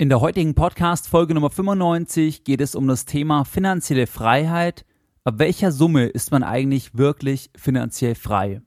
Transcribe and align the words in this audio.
In 0.00 0.10
der 0.10 0.20
heutigen 0.20 0.54
Podcast 0.54 1.08
Folge 1.08 1.34
Nummer 1.34 1.50
95 1.50 2.44
geht 2.44 2.60
es 2.60 2.76
um 2.76 2.86
das 2.86 3.04
Thema 3.04 3.44
finanzielle 3.44 4.06
Freiheit. 4.06 4.84
Ab 5.24 5.34
welcher 5.38 5.72
Summe 5.72 6.06
ist 6.06 6.30
man 6.30 6.44
eigentlich 6.44 6.96
wirklich 6.96 7.50
finanziell 7.56 8.14
frei? 8.14 8.62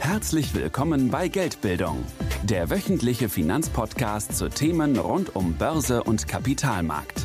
Herzlich 0.00 0.54
willkommen 0.54 1.08
bei 1.08 1.28
Geldbildung, 1.28 2.04
der 2.42 2.68
wöchentliche 2.68 3.30
Finanzpodcast 3.30 4.36
zu 4.36 4.50
Themen 4.50 4.98
rund 4.98 5.34
um 5.34 5.54
Börse 5.54 6.02
und 6.02 6.28
Kapitalmarkt. 6.28 7.22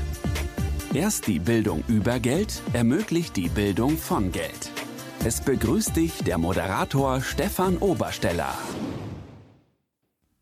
Erst 0.93 1.27
die 1.27 1.39
Bildung 1.39 1.83
über 1.89 2.21
Geld 2.21 2.61
ermöglicht 2.71 3.35
die 3.35 3.49
Bildung 3.49 3.97
von 3.97 4.31
Geld. 4.31 4.71
Es 5.25 5.41
begrüßt 5.41 5.93
dich 5.93 6.23
der 6.23 6.37
Moderator 6.37 7.19
Stefan 7.19 7.79
Obersteller. 7.79 8.53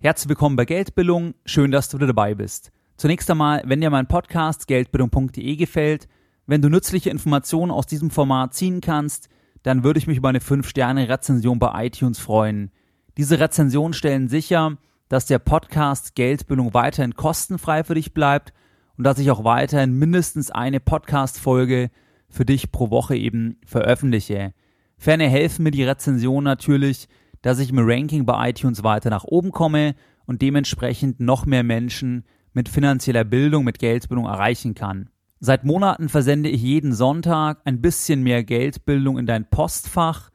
Herzlich 0.01 0.29
willkommen 0.29 0.57
bei 0.57 0.65
Geldbildung. 0.65 1.35
Schön, 1.45 1.71
dass 1.71 1.89
du 1.89 1.97
wieder 1.97 2.07
dabei 2.07 2.35
bist. 2.35 2.71
Zunächst 2.97 3.31
einmal, 3.31 3.63
wenn 3.65 3.79
dir 3.81 3.89
mein 3.89 4.07
Podcast 4.07 4.67
geldbildung.de 4.67 5.55
gefällt, 5.55 6.07
wenn 6.45 6.61
du 6.61 6.69
nützliche 6.69 7.09
Informationen 7.09 7.71
aus 7.71 7.87
diesem 7.87 8.11
Format 8.11 8.53
ziehen 8.53 8.81
kannst, 8.81 9.29
dann 9.63 9.83
würde 9.83 9.97
ich 9.97 10.05
mich 10.05 10.17
über 10.17 10.29
eine 10.29 10.39
5-Sterne-Rezension 10.39 11.59
bei 11.59 11.85
iTunes 11.85 12.19
freuen. 12.19 12.71
Diese 13.17 13.39
Rezensionen 13.39 13.93
stellen 13.93 14.27
sicher, 14.27 14.77
dass 15.07 15.27
der 15.27 15.39
Podcast 15.39 16.13
Geldbildung 16.13 16.73
weiterhin 16.73 17.15
kostenfrei 17.15 17.83
für 17.83 17.95
dich 17.95 18.13
bleibt 18.13 18.53
und 18.97 19.05
dass 19.05 19.17
ich 19.17 19.31
auch 19.31 19.43
weiterhin 19.45 19.97
mindestens 19.97 20.51
eine 20.51 20.81
Podcast-Folge 20.81 21.89
für 22.29 22.45
dich 22.45 22.71
pro 22.71 22.91
Woche 22.91 23.15
eben 23.15 23.57
veröffentliche. 23.65 24.53
Ferner 24.97 25.29
helfen 25.29 25.63
mir 25.63 25.71
die 25.71 25.83
Rezensionen 25.83 26.43
natürlich, 26.43 27.07
dass 27.45 27.59
ich 27.59 27.69
im 27.69 27.77
Ranking 27.77 28.25
bei 28.25 28.49
iTunes 28.49 28.83
weiter 28.83 29.11
nach 29.11 29.23
oben 29.23 29.51
komme 29.51 29.93
und 30.25 30.41
dementsprechend 30.41 31.19
noch 31.19 31.45
mehr 31.45 31.61
Menschen 31.61 32.25
mit 32.53 32.67
finanzieller 32.67 33.23
Bildung, 33.23 33.63
mit 33.63 33.77
Geldbildung 33.77 34.25
erreichen 34.25 34.73
kann. 34.73 35.11
Seit 35.39 35.63
Monaten 35.63 36.09
versende 36.09 36.49
ich 36.49 36.63
jeden 36.63 36.91
Sonntag 36.91 37.61
ein 37.63 37.81
bisschen 37.81 38.23
mehr 38.23 38.43
Geldbildung 38.43 39.19
in 39.19 39.27
dein 39.27 39.47
Postfach. 39.47 40.31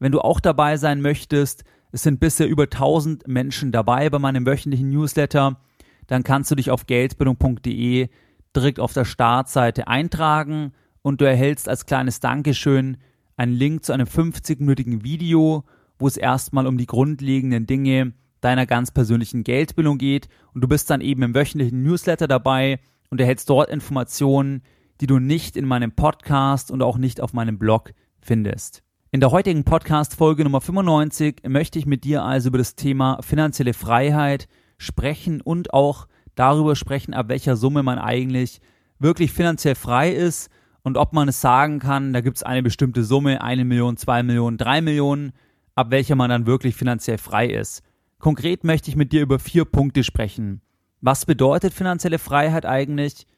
Wenn 0.00 0.10
du 0.10 0.20
auch 0.20 0.40
dabei 0.40 0.76
sein 0.78 1.00
möchtest, 1.00 1.62
es 1.92 2.02
sind 2.02 2.18
bisher 2.18 2.48
über 2.48 2.64
1000 2.64 3.28
Menschen 3.28 3.70
dabei 3.70 4.10
bei 4.10 4.18
meinem 4.18 4.44
wöchentlichen 4.44 4.90
Newsletter, 4.90 5.60
dann 6.08 6.24
kannst 6.24 6.50
du 6.50 6.56
dich 6.56 6.72
auf 6.72 6.86
geldbildung.de 6.86 8.08
direkt 8.56 8.80
auf 8.80 8.92
der 8.92 9.04
Startseite 9.04 9.86
eintragen 9.86 10.72
und 11.02 11.20
du 11.20 11.24
erhältst 11.24 11.68
als 11.68 11.86
kleines 11.86 12.18
Dankeschön 12.18 12.96
einen 13.36 13.52
Link 13.52 13.84
zu 13.84 13.92
einem 13.92 14.08
50-minütigen 14.08 15.04
Video, 15.04 15.64
wo 15.98 16.06
es 16.06 16.16
erstmal 16.16 16.66
um 16.66 16.78
die 16.78 16.86
grundlegenden 16.86 17.66
Dinge 17.66 18.12
deiner 18.40 18.66
ganz 18.66 18.90
persönlichen 18.90 19.44
Geldbildung 19.44 19.98
geht 19.98 20.28
und 20.54 20.62
du 20.62 20.68
bist 20.68 20.90
dann 20.90 21.00
eben 21.00 21.22
im 21.22 21.34
wöchentlichen 21.34 21.82
Newsletter 21.82 22.28
dabei 22.28 22.80
und 23.10 23.20
erhältst 23.20 23.50
dort 23.50 23.70
Informationen, 23.70 24.62
die 25.00 25.06
du 25.06 25.18
nicht 25.18 25.56
in 25.56 25.66
meinem 25.66 25.92
Podcast 25.92 26.70
und 26.70 26.82
auch 26.82 26.98
nicht 26.98 27.20
auf 27.20 27.32
meinem 27.32 27.58
Blog 27.58 27.92
findest. 28.20 28.82
In 29.10 29.20
der 29.20 29.30
heutigen 29.30 29.64
Podcast 29.64 30.14
Folge 30.14 30.44
Nummer 30.44 30.60
95 30.60 31.42
möchte 31.48 31.78
ich 31.78 31.86
mit 31.86 32.04
dir 32.04 32.22
also 32.22 32.48
über 32.48 32.58
das 32.58 32.74
Thema 32.74 33.20
finanzielle 33.22 33.72
Freiheit 33.72 34.48
sprechen 34.76 35.40
und 35.40 35.72
auch 35.72 36.06
darüber 36.34 36.76
sprechen, 36.76 37.14
ab 37.14 37.28
welcher 37.28 37.56
Summe 37.56 37.82
man 37.82 37.98
eigentlich 37.98 38.60
wirklich 38.98 39.32
finanziell 39.32 39.74
frei 39.74 40.12
ist 40.12 40.50
und 40.82 40.96
ob 40.96 41.12
man 41.12 41.28
es 41.28 41.40
sagen 41.40 41.78
kann, 41.78 42.12
da 42.12 42.20
gibt 42.20 42.36
es 42.36 42.42
eine 42.42 42.62
bestimmte 42.62 43.02
Summe, 43.02 43.42
eine 43.42 43.64
Million, 43.64 43.96
zwei 43.96 44.22
Millionen, 44.22 44.58
drei 44.58 44.80
Millionen 44.80 45.32
ab 45.78 45.92
welcher 45.92 46.16
man 46.16 46.28
dann 46.28 46.44
wirklich 46.44 46.74
finanziell 46.74 47.18
frei 47.18 47.46
ist. 47.46 47.84
Konkret 48.18 48.64
möchte 48.64 48.90
ich 48.90 48.96
mit 48.96 49.12
dir 49.12 49.22
über 49.22 49.38
vier 49.38 49.64
Punkte 49.64 50.02
sprechen. 50.02 50.60
Was 51.00 51.24
bedeutet 51.24 51.72
finanzielle 51.72 52.18
Freiheit 52.18 52.66
eigentlich? 52.66 53.28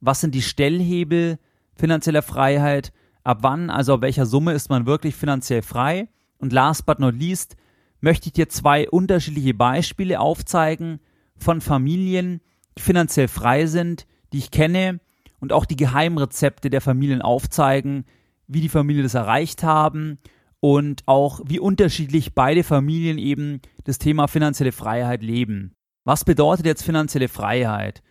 Was 0.00 0.22
sind 0.22 0.34
die 0.34 0.40
Stellhebel 0.40 1.38
finanzieller 1.74 2.22
Freiheit? 2.22 2.94
Ab 3.22 3.40
wann, 3.42 3.68
also 3.68 3.92
ab 3.92 4.00
welcher 4.00 4.24
Summe 4.24 4.54
ist 4.54 4.70
man 4.70 4.86
wirklich 4.86 5.14
finanziell 5.14 5.60
frei? 5.60 6.08
Und 6.38 6.54
last 6.54 6.86
but 6.86 7.00
not 7.00 7.14
least 7.14 7.58
möchte 8.00 8.28
ich 8.28 8.32
dir 8.32 8.48
zwei 8.48 8.88
unterschiedliche 8.88 9.52
Beispiele 9.52 10.20
aufzeigen 10.20 11.00
von 11.36 11.60
Familien, 11.60 12.40
die 12.78 12.82
finanziell 12.82 13.28
frei 13.28 13.66
sind, 13.66 14.06
die 14.32 14.38
ich 14.38 14.50
kenne 14.50 15.00
und 15.38 15.52
auch 15.52 15.66
die 15.66 15.76
Geheimrezepte 15.76 16.70
der 16.70 16.80
Familien 16.80 17.20
aufzeigen, 17.20 18.06
wie 18.46 18.62
die 18.62 18.70
Familien 18.70 19.02
das 19.02 19.12
erreicht 19.12 19.62
haben 19.62 20.18
und 20.60 21.02
auch 21.06 21.40
wie 21.46 21.58
unterschiedlich 21.58 22.34
beide 22.34 22.62
Familien 22.62 23.18
eben 23.18 23.60
das 23.84 23.98
Thema 23.98 24.28
finanzielle 24.28 24.72
Freiheit 24.72 25.22
leben. 25.22 25.72
Was 26.04 26.24
bedeutet 26.24 26.66
jetzt 26.66 26.82
finanzielle 26.82 27.28
Freiheit? 27.28 28.02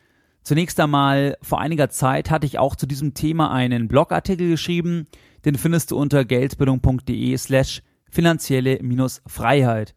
Zunächst 0.43 0.79
einmal, 0.79 1.37
vor 1.41 1.59
einiger 1.59 1.89
Zeit 1.89 2.31
hatte 2.31 2.45
ich 2.45 2.57
auch 2.57 2.75
zu 2.75 2.87
diesem 2.87 3.13
Thema 3.13 3.51
einen 3.51 3.87
Blogartikel 3.87 4.49
geschrieben, 4.49 5.05
den 5.45 5.55
findest 5.55 5.91
du 5.91 5.97
unter 5.97 6.25
geldbildung.de 6.25 7.37
slash 7.37 7.81
finanzielle 8.09 8.79
Freiheit. 9.27 9.95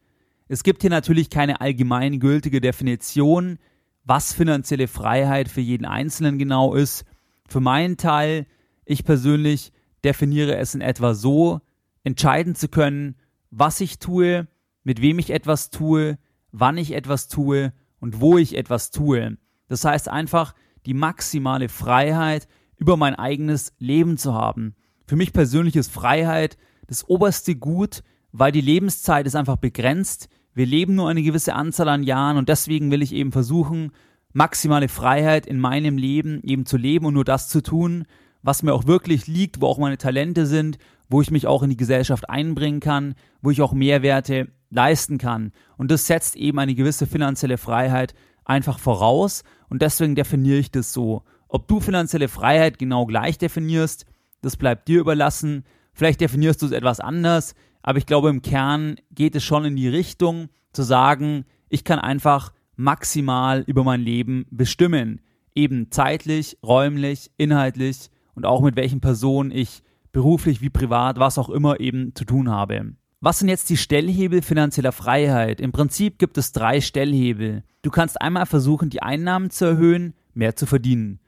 Es 0.48 0.62
gibt 0.62 0.82
hier 0.82 0.90
natürlich 0.90 1.30
keine 1.30 1.60
allgemeingültige 1.60 2.60
Definition, 2.60 3.58
was 4.04 4.34
finanzielle 4.34 4.88
Freiheit 4.88 5.48
für 5.48 5.60
jeden 5.60 5.86
Einzelnen 5.86 6.38
genau 6.38 6.74
ist. 6.74 7.04
Für 7.48 7.60
meinen 7.60 7.96
Teil, 7.96 8.46
ich 8.84 9.04
persönlich 9.04 9.72
definiere 10.04 10.56
es 10.56 10.74
in 10.74 10.80
etwa 10.80 11.14
so, 11.14 11.60
entscheiden 12.04 12.54
zu 12.54 12.68
können, 12.68 13.16
was 13.50 13.80
ich 13.80 13.98
tue, 13.98 14.48
mit 14.84 15.00
wem 15.00 15.18
ich 15.18 15.30
etwas 15.30 15.70
tue, 15.70 16.18
wann 16.50 16.78
ich 16.78 16.92
etwas 16.92 17.28
tue 17.28 17.72
und 18.00 18.20
wo 18.20 18.38
ich 18.38 18.56
etwas 18.56 18.90
tue. 18.90 19.36
Das 19.68 19.84
heißt 19.84 20.08
einfach 20.08 20.54
die 20.86 20.94
maximale 20.94 21.68
Freiheit 21.68 22.48
über 22.76 22.96
mein 22.96 23.14
eigenes 23.14 23.72
Leben 23.78 24.18
zu 24.18 24.34
haben. 24.34 24.74
Für 25.06 25.16
mich 25.16 25.32
persönlich 25.32 25.76
ist 25.76 25.92
Freiheit 25.92 26.56
das 26.88 27.08
oberste 27.08 27.54
Gut, 27.54 28.02
weil 28.32 28.50
die 28.50 28.60
Lebenszeit 28.60 29.26
ist 29.26 29.36
einfach 29.36 29.56
begrenzt. 29.56 30.28
Wir 30.54 30.66
leben 30.66 30.94
nur 30.94 31.08
eine 31.08 31.22
gewisse 31.22 31.54
Anzahl 31.54 31.88
an 31.88 32.02
Jahren 32.02 32.36
und 32.36 32.48
deswegen 32.48 32.90
will 32.90 33.02
ich 33.02 33.12
eben 33.12 33.32
versuchen, 33.32 33.92
maximale 34.32 34.88
Freiheit 34.88 35.46
in 35.46 35.60
meinem 35.60 35.96
Leben 35.96 36.42
eben 36.42 36.66
zu 36.66 36.76
leben 36.76 37.06
und 37.06 37.14
nur 37.14 37.24
das 37.24 37.48
zu 37.48 37.62
tun, 37.62 38.04
was 38.42 38.62
mir 38.62 38.74
auch 38.74 38.86
wirklich 38.86 39.26
liegt, 39.26 39.60
wo 39.60 39.66
auch 39.66 39.78
meine 39.78 39.98
Talente 39.98 40.46
sind, 40.46 40.78
wo 41.12 41.20
ich 41.20 41.30
mich 41.30 41.46
auch 41.46 41.62
in 41.62 41.70
die 41.70 41.76
Gesellschaft 41.76 42.28
einbringen 42.30 42.80
kann, 42.80 43.14
wo 43.42 43.50
ich 43.50 43.60
auch 43.60 43.72
Mehrwerte 43.72 44.48
leisten 44.70 45.18
kann. 45.18 45.52
Und 45.76 45.90
das 45.90 46.06
setzt 46.06 46.36
eben 46.36 46.58
eine 46.58 46.74
gewisse 46.74 47.06
finanzielle 47.06 47.58
Freiheit 47.58 48.14
einfach 48.44 48.78
voraus 48.78 49.44
und 49.68 49.82
deswegen 49.82 50.14
definiere 50.14 50.58
ich 50.58 50.70
das 50.70 50.92
so. 50.92 51.22
Ob 51.48 51.68
du 51.68 51.80
finanzielle 51.80 52.28
Freiheit 52.28 52.78
genau 52.78 53.04
gleich 53.06 53.36
definierst, 53.36 54.06
das 54.40 54.56
bleibt 54.56 54.88
dir 54.88 55.00
überlassen. 55.00 55.64
Vielleicht 55.92 56.20
definierst 56.20 56.62
du 56.62 56.66
es 56.66 56.72
etwas 56.72 56.98
anders, 56.98 57.54
aber 57.82 57.98
ich 57.98 58.06
glaube 58.06 58.30
im 58.30 58.40
Kern 58.40 58.96
geht 59.10 59.36
es 59.36 59.44
schon 59.44 59.66
in 59.66 59.76
die 59.76 59.88
Richtung 59.88 60.48
zu 60.72 60.82
sagen, 60.82 61.44
ich 61.68 61.84
kann 61.84 61.98
einfach 61.98 62.52
maximal 62.74 63.62
über 63.66 63.84
mein 63.84 64.00
Leben 64.00 64.46
bestimmen. 64.50 65.20
Eben 65.54 65.90
zeitlich, 65.90 66.56
räumlich, 66.64 67.30
inhaltlich 67.36 68.10
und 68.34 68.46
auch 68.46 68.62
mit 68.62 68.76
welchen 68.76 69.00
Personen 69.02 69.50
ich 69.50 69.82
beruflich 70.12 70.60
wie 70.60 70.70
privat, 70.70 71.18
was 71.18 71.38
auch 71.38 71.48
immer 71.48 71.80
eben 71.80 72.14
zu 72.14 72.24
tun 72.24 72.50
habe. 72.50 72.94
Was 73.20 73.38
sind 73.38 73.48
jetzt 73.48 73.70
die 73.70 73.76
Stellhebel 73.76 74.42
finanzieller 74.42 74.92
Freiheit? 74.92 75.60
Im 75.60 75.72
Prinzip 75.72 76.18
gibt 76.18 76.36
es 76.38 76.52
drei 76.52 76.80
Stellhebel. 76.80 77.62
Du 77.82 77.90
kannst 77.90 78.20
einmal 78.20 78.46
versuchen, 78.46 78.90
die 78.90 79.02
Einnahmen 79.02 79.50
zu 79.50 79.64
erhöhen, 79.64 80.14
mehr 80.34 80.56
zu 80.56 80.66
verdienen. 80.66 81.20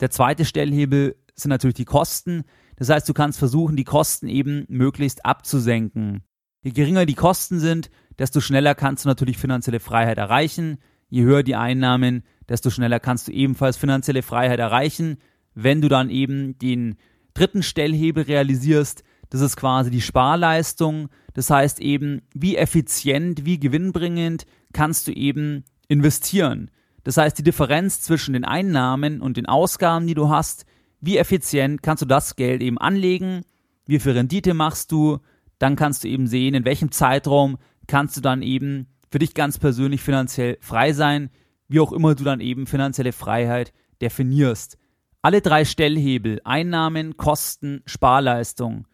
Der 0.00 0.10
zweite 0.10 0.44
Stellhebel 0.44 1.16
sind 1.34 1.50
natürlich 1.50 1.74
die 1.74 1.84
Kosten. 1.84 2.44
Das 2.76 2.88
heißt, 2.88 3.08
du 3.08 3.14
kannst 3.14 3.38
versuchen, 3.38 3.76
die 3.76 3.84
Kosten 3.84 4.28
eben 4.28 4.64
möglichst 4.68 5.26
abzusenken. 5.26 6.22
Je 6.62 6.70
geringer 6.70 7.06
die 7.06 7.14
Kosten 7.14 7.58
sind, 7.58 7.90
desto 8.18 8.40
schneller 8.40 8.74
kannst 8.74 9.04
du 9.04 9.08
natürlich 9.08 9.38
finanzielle 9.38 9.80
Freiheit 9.80 10.18
erreichen. 10.18 10.78
Je 11.08 11.22
höher 11.22 11.42
die 11.42 11.56
Einnahmen, 11.56 12.22
desto 12.48 12.70
schneller 12.70 13.00
kannst 13.00 13.28
du 13.28 13.32
ebenfalls 13.32 13.76
finanzielle 13.76 14.22
Freiheit 14.22 14.60
erreichen, 14.60 15.18
wenn 15.54 15.80
du 15.80 15.88
dann 15.88 16.10
eben 16.10 16.58
den 16.58 16.96
dritten 17.40 17.62
Stellhebel 17.62 18.24
realisierst, 18.24 19.02
das 19.30 19.40
ist 19.40 19.56
quasi 19.56 19.90
die 19.90 20.00
Sparleistung. 20.00 21.08
Das 21.34 21.48
heißt 21.48 21.80
eben, 21.80 22.22
wie 22.34 22.56
effizient, 22.56 23.46
wie 23.46 23.58
gewinnbringend 23.58 24.44
kannst 24.72 25.06
du 25.06 25.12
eben 25.12 25.64
investieren. 25.88 26.70
Das 27.04 27.16
heißt, 27.16 27.38
die 27.38 27.42
Differenz 27.42 28.02
zwischen 28.02 28.34
den 28.34 28.44
Einnahmen 28.44 29.22
und 29.22 29.36
den 29.36 29.46
Ausgaben, 29.46 30.06
die 30.06 30.14
du 30.14 30.28
hast, 30.28 30.66
wie 31.00 31.16
effizient 31.16 31.82
kannst 31.82 32.02
du 32.02 32.06
das 32.06 32.36
Geld 32.36 32.60
eben 32.60 32.76
anlegen, 32.76 33.42
wie 33.86 33.98
viel 33.98 34.12
Rendite 34.12 34.52
machst 34.52 34.92
du, 34.92 35.18
dann 35.58 35.76
kannst 35.76 36.04
du 36.04 36.08
eben 36.08 36.26
sehen, 36.26 36.54
in 36.54 36.64
welchem 36.64 36.92
Zeitraum 36.92 37.56
kannst 37.86 38.16
du 38.16 38.20
dann 38.20 38.42
eben 38.42 38.88
für 39.10 39.18
dich 39.18 39.34
ganz 39.34 39.58
persönlich 39.58 40.02
finanziell 40.02 40.58
frei 40.60 40.92
sein, 40.92 41.30
wie 41.68 41.80
auch 41.80 41.92
immer 41.92 42.14
du 42.14 42.24
dann 42.24 42.40
eben 42.40 42.66
finanzielle 42.66 43.12
Freiheit 43.12 43.72
definierst. 44.02 44.76
Alle 45.22 45.42
drei 45.42 45.66
Stellhebel, 45.66 46.40
Einnahmen, 46.44 47.18
Kosten, 47.18 47.82
Sparleistung, 47.84 48.86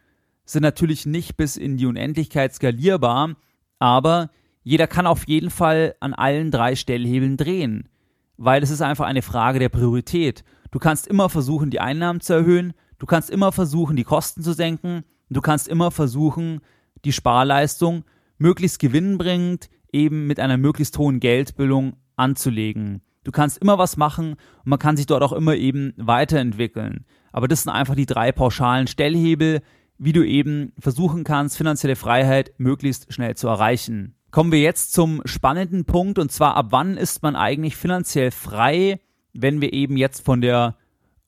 sind 0.45 0.63
natürlich 0.63 1.07
nicht 1.07 1.37
bis 1.37 1.57
in 1.57 1.77
die 1.77 1.87
Unendlichkeit 1.87 2.53
skalierbar, 2.53 3.37
aber 3.79 4.31
jeder 4.65 4.89
kann 4.89 5.07
auf 5.07 5.29
jeden 5.29 5.51
Fall 5.51 5.95
an 6.01 6.15
allen 6.15 6.51
drei 6.51 6.75
Stellhebeln 6.75 7.37
drehen, 7.37 7.89
weil 8.37 8.65
es 8.65 8.71
ist 8.71 8.83
einfach 8.83 9.07
eine 9.07 9.23
Frage 9.23 9.61
der 9.61 9.69
Priorität. 9.69 10.43
Du 10.73 10.81
kannst 10.81 11.07
immer 11.07 11.29
versuchen, 11.29 11.71
die 11.71 11.79
Einnahmen 11.79 12.21
zu 12.21 12.33
erhöhen, 12.33 12.73
du 12.99 13.07
kannst 13.07 13.31
immer 13.31 13.53
versuchen, 13.53 13.95
die 13.95 14.03
Kosten 14.03 14.43
zu 14.43 14.53
senken, 14.53 15.05
du 15.31 15.41
kannst 15.41 15.69
immer 15.69 15.93
versuchen, 15.93 16.61
die 17.05 17.13
Sparleistung 17.13 18.05
möglichst 18.37 18.81
gewinnbringend 18.81 19.71
eben 19.93 20.27
mit 20.27 20.41
einer 20.41 20.57
möglichst 20.57 20.99
hohen 20.99 21.21
Geldbildung 21.21 21.99
anzulegen. 22.17 23.03
Du 23.27 23.33
kannst 23.33 23.59
immer 23.59 23.77
was 23.77 23.97
machen 23.97 24.35
und 24.35 24.67
man 24.67 24.79
kann 24.79 24.97
sich 24.97 25.07
dort 25.07 25.25
auch 25.25 25.33
immer 25.33 25.57
eben 25.57 25.95
weiterentwickeln. 25.97 27.05
Aber 27.33 27.49
das 27.49 27.65
sind 27.65 27.73
einfach 27.73 27.97
die 27.97 28.07
drei 28.07 28.31
pauschalen 28.31 28.87
Stellhebel, 28.87 29.63
wie 29.99 30.13
du 30.13 30.25
eben 30.25 30.73
versuchen 30.79 31.25
kannst, 31.25 31.57
finanzielle 31.57 31.97
Freiheit 31.97 32.53
möglichst 32.59 33.13
schnell 33.13 33.35
zu 33.35 33.49
erreichen. 33.49 34.15
Kommen 34.31 34.53
wir 34.53 34.61
jetzt 34.61 34.93
zum 34.93 35.23
spannenden 35.25 35.87
Punkt 35.87 36.21
und 36.21 36.31
zwar 36.31 36.55
ab 36.55 36.67
wann 36.71 36.97
ist 36.97 37.25
man 37.25 37.35
eigentlich 37.35 37.75
finanziell 37.75 38.31
frei, 38.31 39.01
wenn 39.33 39.61
wir 39.61 39.73
eben 39.73 39.97
jetzt 39.97 40.25
von 40.25 40.41
der 40.41 40.77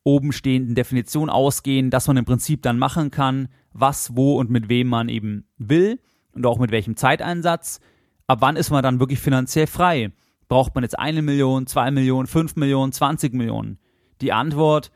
oben 0.04 0.30
stehenden 0.30 0.76
Definition 0.76 1.28
ausgehen, 1.28 1.90
dass 1.90 2.06
man 2.06 2.16
im 2.16 2.24
Prinzip 2.24 2.62
dann 2.62 2.78
machen 2.78 3.10
kann, 3.10 3.48
was, 3.72 4.14
wo 4.14 4.38
und 4.38 4.50
mit 4.50 4.68
wem 4.68 4.86
man 4.86 5.08
eben 5.08 5.48
will 5.56 5.98
und 6.30 6.46
auch 6.46 6.60
mit 6.60 6.70
welchem 6.70 6.94
Zeiteinsatz. 6.94 7.80
Ab 8.28 8.38
wann 8.40 8.54
ist 8.54 8.70
man 8.70 8.84
dann 8.84 9.00
wirklich 9.00 9.18
finanziell 9.18 9.66
frei? 9.66 10.12
Braucht 10.48 10.74
man 10.74 10.82
jetzt 10.82 10.98
eine 10.98 11.22
Million, 11.22 11.66
zwei 11.66 11.90
Millionen, 11.90 12.26
fünf 12.26 12.56
Millionen, 12.56 12.92
zwanzig 12.92 13.34
Millionen? 13.34 13.78
Die 14.20 14.32
Antwort 14.32 14.90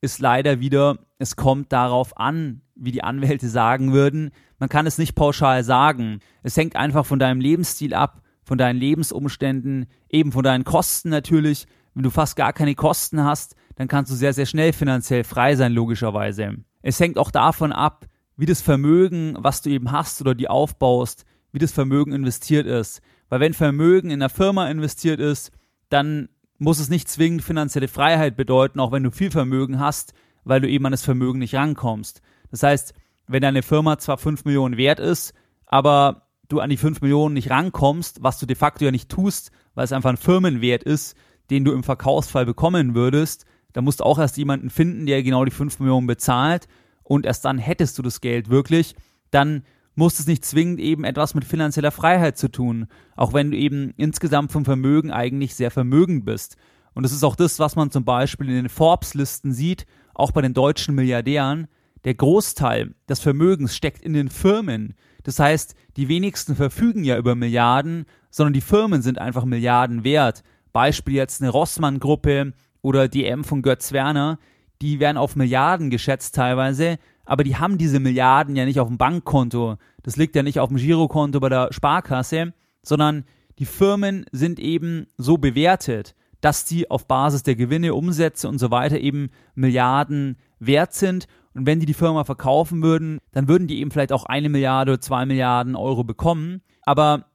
ist 0.00 0.20
leider 0.20 0.60
wieder, 0.60 0.98
es 1.18 1.34
kommt 1.34 1.72
darauf 1.72 2.16
an, 2.18 2.60
wie 2.74 2.92
die 2.92 3.02
Anwälte 3.02 3.48
sagen 3.48 3.92
würden, 3.92 4.30
man 4.58 4.68
kann 4.68 4.86
es 4.86 4.98
nicht 4.98 5.14
pauschal 5.14 5.64
sagen. 5.64 6.20
Es 6.42 6.56
hängt 6.56 6.76
einfach 6.76 7.06
von 7.06 7.18
deinem 7.18 7.40
Lebensstil 7.40 7.94
ab, 7.94 8.22
von 8.44 8.58
deinen 8.58 8.78
Lebensumständen, 8.78 9.86
eben 10.08 10.30
von 10.30 10.44
deinen 10.44 10.64
Kosten 10.64 11.08
natürlich. 11.08 11.66
Wenn 11.94 12.02
du 12.02 12.10
fast 12.10 12.36
gar 12.36 12.52
keine 12.52 12.74
Kosten 12.74 13.24
hast, 13.24 13.56
dann 13.76 13.88
kannst 13.88 14.12
du 14.12 14.16
sehr, 14.16 14.32
sehr 14.32 14.46
schnell 14.46 14.72
finanziell 14.72 15.24
frei 15.24 15.56
sein, 15.56 15.72
logischerweise. 15.72 16.56
Es 16.82 17.00
hängt 17.00 17.18
auch 17.18 17.30
davon 17.30 17.72
ab, 17.72 18.06
wie 18.36 18.46
das 18.46 18.60
Vermögen, 18.60 19.36
was 19.40 19.62
du 19.62 19.70
eben 19.70 19.90
hast 19.90 20.20
oder 20.20 20.34
die 20.34 20.48
aufbaust, 20.48 21.24
wie 21.50 21.58
das 21.58 21.72
Vermögen 21.72 22.12
investiert 22.12 22.66
ist. 22.66 23.00
Weil 23.28 23.40
wenn 23.40 23.54
Vermögen 23.54 24.10
in 24.10 24.22
einer 24.22 24.30
Firma 24.30 24.68
investiert 24.68 25.20
ist, 25.20 25.52
dann 25.88 26.28
muss 26.58 26.80
es 26.80 26.88
nicht 26.88 27.08
zwingend 27.08 27.42
finanzielle 27.42 27.88
Freiheit 27.88 28.36
bedeuten, 28.36 28.80
auch 28.80 28.92
wenn 28.92 29.02
du 29.02 29.10
viel 29.10 29.30
Vermögen 29.30 29.78
hast, 29.78 30.12
weil 30.44 30.60
du 30.60 30.68
eben 30.68 30.86
an 30.86 30.92
das 30.92 31.04
Vermögen 31.04 31.38
nicht 31.38 31.54
rankommst. 31.54 32.20
Das 32.50 32.62
heißt, 32.62 32.94
wenn 33.26 33.42
deine 33.42 33.62
Firma 33.62 33.98
zwar 33.98 34.18
5 34.18 34.44
Millionen 34.44 34.76
wert 34.76 35.00
ist, 35.00 35.34
aber 35.66 36.28
du 36.48 36.60
an 36.60 36.70
die 36.70 36.76
5 36.76 37.02
Millionen 37.02 37.34
nicht 37.34 37.50
rankommst, 37.50 38.22
was 38.22 38.38
du 38.38 38.46
de 38.46 38.56
facto 38.56 38.84
ja 38.84 38.90
nicht 38.90 39.10
tust, 39.10 39.52
weil 39.74 39.84
es 39.84 39.92
einfach 39.92 40.10
ein 40.10 40.16
Firmenwert 40.16 40.82
ist, 40.82 41.16
den 41.50 41.64
du 41.64 41.72
im 41.72 41.84
Verkaufsfall 41.84 42.46
bekommen 42.46 42.94
würdest, 42.94 43.44
dann 43.72 43.84
musst 43.84 44.00
du 44.00 44.04
auch 44.04 44.18
erst 44.18 44.36
jemanden 44.38 44.70
finden, 44.70 45.06
der 45.06 45.22
genau 45.22 45.44
die 45.44 45.50
5 45.50 45.78
Millionen 45.78 46.06
bezahlt 46.06 46.66
und 47.02 47.26
erst 47.26 47.44
dann 47.44 47.58
hättest 47.58 47.98
du 47.98 48.02
das 48.02 48.20
Geld 48.20 48.48
wirklich, 48.48 48.96
dann 49.30 49.62
muss 49.98 50.20
es 50.20 50.28
nicht 50.28 50.44
zwingend 50.44 50.78
eben 50.78 51.02
etwas 51.02 51.34
mit 51.34 51.44
finanzieller 51.44 51.90
Freiheit 51.90 52.38
zu 52.38 52.48
tun, 52.48 52.86
auch 53.16 53.32
wenn 53.32 53.50
du 53.50 53.56
eben 53.56 53.92
insgesamt 53.96 54.52
vom 54.52 54.64
Vermögen 54.64 55.10
eigentlich 55.10 55.56
sehr 55.56 55.72
vermögend 55.72 56.24
bist. 56.24 56.56
Und 56.94 57.02
das 57.02 57.10
ist 57.10 57.24
auch 57.24 57.34
das, 57.34 57.58
was 57.58 57.74
man 57.74 57.90
zum 57.90 58.04
Beispiel 58.04 58.48
in 58.48 58.54
den 58.54 58.68
Forbes-Listen 58.68 59.52
sieht, 59.52 59.86
auch 60.14 60.30
bei 60.30 60.40
den 60.40 60.54
deutschen 60.54 60.94
Milliardären, 60.94 61.66
der 62.04 62.14
Großteil 62.14 62.94
des 63.08 63.18
Vermögens 63.18 63.74
steckt 63.74 64.04
in 64.04 64.12
den 64.12 64.28
Firmen. 64.28 64.94
Das 65.24 65.40
heißt, 65.40 65.74
die 65.96 66.08
wenigsten 66.08 66.54
verfügen 66.54 67.02
ja 67.02 67.18
über 67.18 67.34
Milliarden, 67.34 68.04
sondern 68.30 68.52
die 68.52 68.60
Firmen 68.60 69.02
sind 69.02 69.18
einfach 69.18 69.44
Milliarden 69.44 70.04
wert. 70.04 70.44
Beispiel 70.72 71.14
jetzt 71.14 71.42
eine 71.42 71.50
Rossmann-Gruppe 71.50 72.52
oder 72.82 73.08
die 73.08 73.24
M 73.24 73.42
von 73.42 73.62
Götz 73.62 73.90
Werner, 73.90 74.38
die 74.82 75.00
werden 75.00 75.16
auf 75.16 75.36
Milliarden 75.36 75.90
geschätzt 75.90 76.34
teilweise, 76.34 76.98
aber 77.24 77.44
die 77.44 77.56
haben 77.56 77.78
diese 77.78 78.00
Milliarden 78.00 78.56
ja 78.56 78.64
nicht 78.64 78.80
auf 78.80 78.88
dem 78.88 78.98
Bankkonto. 78.98 79.76
Das 80.02 80.16
liegt 80.16 80.34
ja 80.36 80.42
nicht 80.42 80.60
auf 80.60 80.68
dem 80.68 80.78
Girokonto 80.78 81.40
bei 81.40 81.48
der 81.48 81.72
Sparkasse, 81.72 82.54
sondern 82.82 83.24
die 83.58 83.66
Firmen 83.66 84.24
sind 84.32 84.58
eben 84.60 85.06
so 85.16 85.36
bewertet, 85.36 86.14
dass 86.40 86.64
die 86.64 86.90
auf 86.90 87.06
Basis 87.06 87.42
der 87.42 87.56
Gewinne, 87.56 87.94
Umsätze 87.94 88.48
und 88.48 88.58
so 88.58 88.70
weiter 88.70 88.98
eben 88.98 89.30
Milliarden 89.54 90.38
wert 90.60 90.94
sind 90.94 91.26
und 91.58 91.66
wenn 91.66 91.80
die 91.80 91.86
die 91.86 91.94
Firma 91.94 92.22
verkaufen 92.22 92.82
würden, 92.82 93.18
dann 93.32 93.48
würden 93.48 93.66
die 93.66 93.80
eben 93.80 93.90
vielleicht 93.90 94.12
auch 94.12 94.26
eine 94.26 94.48
Milliarde, 94.48 95.00
zwei 95.00 95.26
Milliarden 95.26 95.74
Euro 95.74 96.04
bekommen. 96.04 96.62
Aber 96.82 97.26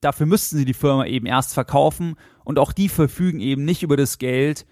dafür 0.00 0.26
müssten 0.26 0.56
sie 0.56 0.64
die 0.64 0.74
Firma 0.74 1.06
eben 1.06 1.26
erst 1.26 1.54
verkaufen 1.54 2.16
und 2.44 2.58
auch 2.58 2.72
die 2.72 2.88
verfügen 2.88 3.38
eben 3.38 3.64
nicht 3.64 3.84
über 3.84 3.96
das 3.96 4.18
Geld, 4.18 4.66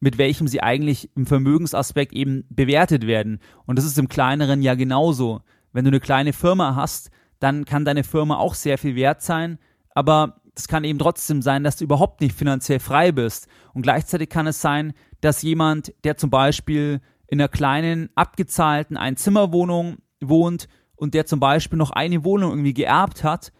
mit 0.00 0.18
welchem 0.18 0.48
sie 0.48 0.62
eigentlich 0.62 1.10
im 1.16 1.26
Vermögensaspekt 1.26 2.12
eben 2.12 2.44
bewertet 2.50 3.06
werden. 3.06 3.40
Und 3.64 3.78
das 3.78 3.84
ist 3.84 3.98
im 3.98 4.08
kleineren 4.08 4.62
ja 4.62 4.74
genauso. 4.74 5.40
Wenn 5.72 5.84
du 5.84 5.90
eine 5.90 6.00
kleine 6.00 6.32
Firma 6.32 6.74
hast, 6.74 7.10
dann 7.38 7.64
kann 7.64 7.84
deine 7.84 8.04
Firma 8.04 8.36
auch 8.36 8.54
sehr 8.54 8.78
viel 8.78 8.94
wert 8.94 9.22
sein, 9.22 9.58
aber 9.94 10.40
es 10.54 10.68
kann 10.68 10.84
eben 10.84 10.98
trotzdem 10.98 11.42
sein, 11.42 11.64
dass 11.64 11.76
du 11.76 11.84
überhaupt 11.84 12.20
nicht 12.20 12.34
finanziell 12.34 12.80
frei 12.80 13.12
bist. 13.12 13.46
Und 13.74 13.82
gleichzeitig 13.82 14.30
kann 14.30 14.46
es 14.46 14.60
sein, 14.60 14.94
dass 15.20 15.42
jemand, 15.42 15.92
der 16.04 16.16
zum 16.16 16.30
Beispiel 16.30 17.00
in 17.26 17.40
einer 17.40 17.48
kleinen, 17.48 18.08
abgezahlten 18.14 18.96
Einzimmerwohnung 18.96 19.98
wohnt 20.20 20.68
und 20.94 21.12
der 21.12 21.26
zum 21.26 21.40
Beispiel 21.40 21.78
noch 21.78 21.90
eine 21.90 22.24
Wohnung 22.24 22.52
irgendwie 22.52 22.74
geerbt 22.74 23.22
hat, 23.22 23.52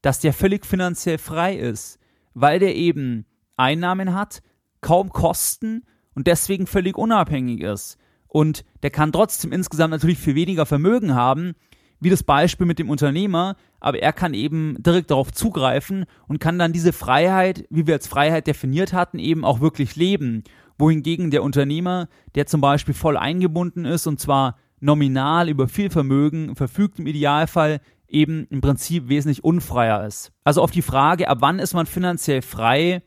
dass 0.00 0.20
der 0.20 0.32
völlig 0.32 0.64
finanziell 0.64 1.18
frei 1.18 1.56
ist, 1.56 1.98
weil 2.34 2.60
der 2.60 2.76
eben 2.76 3.26
Einnahmen 3.56 4.14
hat, 4.14 4.42
kaum 4.84 5.08
Kosten 5.08 5.84
und 6.14 6.26
deswegen 6.26 6.66
völlig 6.66 6.96
unabhängig 6.96 7.62
ist. 7.62 7.96
Und 8.28 8.64
der 8.82 8.90
kann 8.90 9.12
trotzdem 9.12 9.50
insgesamt 9.50 9.92
natürlich 9.92 10.18
viel 10.18 10.34
weniger 10.34 10.66
Vermögen 10.66 11.14
haben, 11.14 11.54
wie 12.00 12.10
das 12.10 12.22
Beispiel 12.22 12.66
mit 12.66 12.78
dem 12.78 12.90
Unternehmer, 12.90 13.56
aber 13.80 14.00
er 14.00 14.12
kann 14.12 14.34
eben 14.34 14.76
direkt 14.82 15.10
darauf 15.10 15.32
zugreifen 15.32 16.04
und 16.28 16.38
kann 16.38 16.58
dann 16.58 16.72
diese 16.72 16.92
Freiheit, 16.92 17.64
wie 17.70 17.86
wir 17.86 17.94
als 17.94 18.08
Freiheit 18.08 18.46
definiert 18.46 18.92
hatten, 18.92 19.18
eben 19.18 19.44
auch 19.44 19.60
wirklich 19.60 19.96
leben 19.96 20.44
wohingegen 20.76 21.30
der 21.30 21.44
Unternehmer, 21.44 22.08
der 22.34 22.46
zum 22.46 22.60
Beispiel 22.60 22.94
voll 22.94 23.16
eingebunden 23.16 23.84
ist 23.84 24.06
und 24.06 24.20
zwar 24.20 24.58
nominal 24.80 25.48
über 25.48 25.68
viel 25.68 25.88
Vermögen 25.88 26.56
verfügt 26.56 26.98
im 26.98 27.06
Idealfall, 27.06 27.80
eben 28.08 28.46
im 28.50 28.60
Prinzip 28.60 29.08
wesentlich 29.08 29.44
unfreier 29.44 30.04
ist. 30.04 30.32
Also 30.42 30.60
auf 30.62 30.72
die 30.72 30.82
Frage, 30.82 31.28
ab 31.28 31.38
wann 31.40 31.58
ist 31.58 31.74
man 31.74 31.86
finanziell 31.86 32.42
frei, 32.42 33.02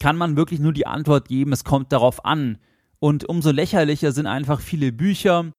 kann 0.00 0.16
man 0.16 0.36
wirklich 0.36 0.58
nur 0.58 0.72
die 0.72 0.86
Antwort 0.86 1.28
geben, 1.28 1.52
es 1.52 1.62
kommt 1.62 1.92
darauf 1.92 2.24
an. 2.24 2.58
Und 2.98 3.28
umso 3.28 3.50
lächerlicher 3.50 4.12
sind 4.12 4.26
einfach 4.26 4.60
viele 4.60 4.90
Bücher 4.90 5.52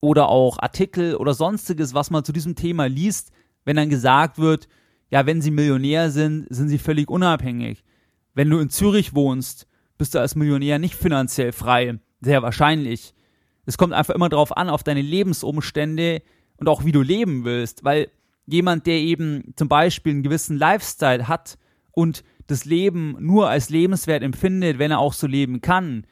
oder 0.00 0.28
auch 0.28 0.58
Artikel 0.58 1.16
oder 1.16 1.34
sonstiges, 1.34 1.92
was 1.92 2.10
man 2.10 2.24
zu 2.24 2.32
diesem 2.32 2.54
Thema 2.54 2.86
liest, 2.86 3.32
wenn 3.64 3.76
dann 3.76 3.90
gesagt 3.90 4.38
wird, 4.38 4.68
ja, 5.10 5.26
wenn 5.26 5.42
Sie 5.42 5.50
Millionär 5.50 6.10
sind, 6.10 6.46
sind 6.48 6.68
Sie 6.68 6.78
völlig 6.78 7.10
unabhängig. 7.10 7.84
Wenn 8.32 8.48
du 8.48 8.58
in 8.58 8.70
Zürich 8.70 9.14
wohnst, 9.14 9.66
bist 9.98 10.14
du 10.14 10.20
als 10.20 10.36
Millionär 10.36 10.78
nicht 10.78 10.94
finanziell 10.94 11.52
frei. 11.52 11.98
Sehr 12.20 12.42
wahrscheinlich. 12.42 13.12
Es 13.66 13.76
kommt 13.76 13.92
einfach 13.92 14.14
immer 14.14 14.28
darauf 14.28 14.56
an, 14.56 14.68
auf 14.68 14.82
deine 14.82 15.02
Lebensumstände 15.02 16.22
und 16.56 16.68
auch 16.68 16.84
wie 16.84 16.92
du 16.92 17.02
leben 17.02 17.44
willst, 17.44 17.84
weil 17.84 18.10
jemand, 18.46 18.86
der 18.86 18.98
eben 18.98 19.52
zum 19.56 19.68
Beispiel 19.68 20.12
einen 20.12 20.22
gewissen 20.22 20.56
Lifestyle 20.56 21.28
hat 21.28 21.58
und 21.92 22.22
das 22.50 22.64
Leben 22.64 23.16
nur 23.20 23.48
als 23.48 23.70
lebenswert 23.70 24.22
empfindet, 24.22 24.78
wenn 24.78 24.90
er 24.90 24.98
auch 24.98 25.12
so 25.12 25.26
leben 25.26 25.60
kann, 25.60 26.04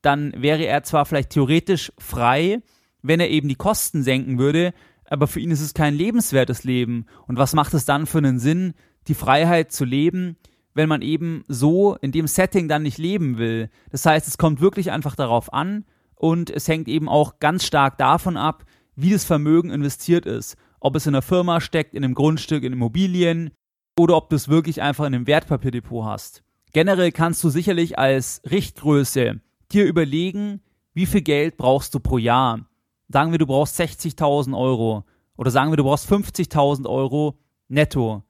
dann 0.00 0.32
wäre 0.36 0.64
er 0.64 0.82
zwar 0.82 1.06
vielleicht 1.06 1.30
theoretisch 1.30 1.92
frei, 1.98 2.60
wenn 3.02 3.20
er 3.20 3.30
eben 3.30 3.48
die 3.48 3.54
Kosten 3.54 4.02
senken 4.02 4.38
würde, 4.38 4.72
aber 5.04 5.26
für 5.26 5.40
ihn 5.40 5.50
ist 5.50 5.60
es 5.60 5.74
kein 5.74 5.94
lebenswertes 5.94 6.64
Leben. 6.64 7.06
Und 7.26 7.36
was 7.36 7.54
macht 7.54 7.74
es 7.74 7.84
dann 7.84 8.06
für 8.06 8.18
einen 8.18 8.38
Sinn, 8.38 8.74
die 9.08 9.14
Freiheit 9.14 9.72
zu 9.72 9.84
leben, 9.84 10.36
wenn 10.74 10.88
man 10.88 11.02
eben 11.02 11.44
so 11.48 11.96
in 11.96 12.12
dem 12.12 12.26
Setting 12.26 12.68
dann 12.68 12.82
nicht 12.82 12.98
leben 12.98 13.36
will. 13.36 13.68
Das 13.90 14.06
heißt, 14.06 14.26
es 14.26 14.38
kommt 14.38 14.60
wirklich 14.60 14.90
einfach 14.90 15.14
darauf 15.14 15.52
an 15.52 15.84
und 16.14 16.50
es 16.50 16.66
hängt 16.68 16.88
eben 16.88 17.08
auch 17.08 17.38
ganz 17.40 17.66
stark 17.66 17.98
davon 17.98 18.36
ab, 18.36 18.64
wie 18.96 19.10
das 19.10 19.24
Vermögen 19.24 19.70
investiert 19.70 20.24
ist. 20.24 20.56
Ob 20.80 20.96
es 20.96 21.06
in 21.06 21.14
einer 21.14 21.22
Firma 21.22 21.60
steckt, 21.60 21.94
in 21.94 22.04
einem 22.04 22.14
Grundstück, 22.14 22.64
in 22.64 22.72
Immobilien 22.72 23.50
oder 23.98 24.16
ob 24.16 24.30
du 24.30 24.36
es 24.36 24.48
wirklich 24.48 24.82
einfach 24.82 25.04
in 25.04 25.14
einem 25.14 25.26
Wertpapierdepot 25.26 26.04
hast. 26.04 26.42
Generell 26.72 27.12
kannst 27.12 27.44
du 27.44 27.50
sicherlich 27.50 27.98
als 27.98 28.40
Richtgröße 28.50 29.40
dir 29.72 29.84
überlegen, 29.84 30.60
wie 30.94 31.06
viel 31.06 31.22
Geld 31.22 31.56
brauchst 31.56 31.94
du 31.94 32.00
pro 32.00 32.18
Jahr. 32.18 32.66
Sagen 33.08 33.30
wir, 33.30 33.38
du 33.38 33.46
brauchst 33.46 33.78
60.000 33.78 34.56
Euro 34.56 35.04
oder 35.36 35.50
sagen 35.50 35.70
wir, 35.70 35.76
du 35.76 35.84
brauchst 35.84 36.10
50.000 36.10 36.88
Euro 36.88 37.38
netto 37.68 38.22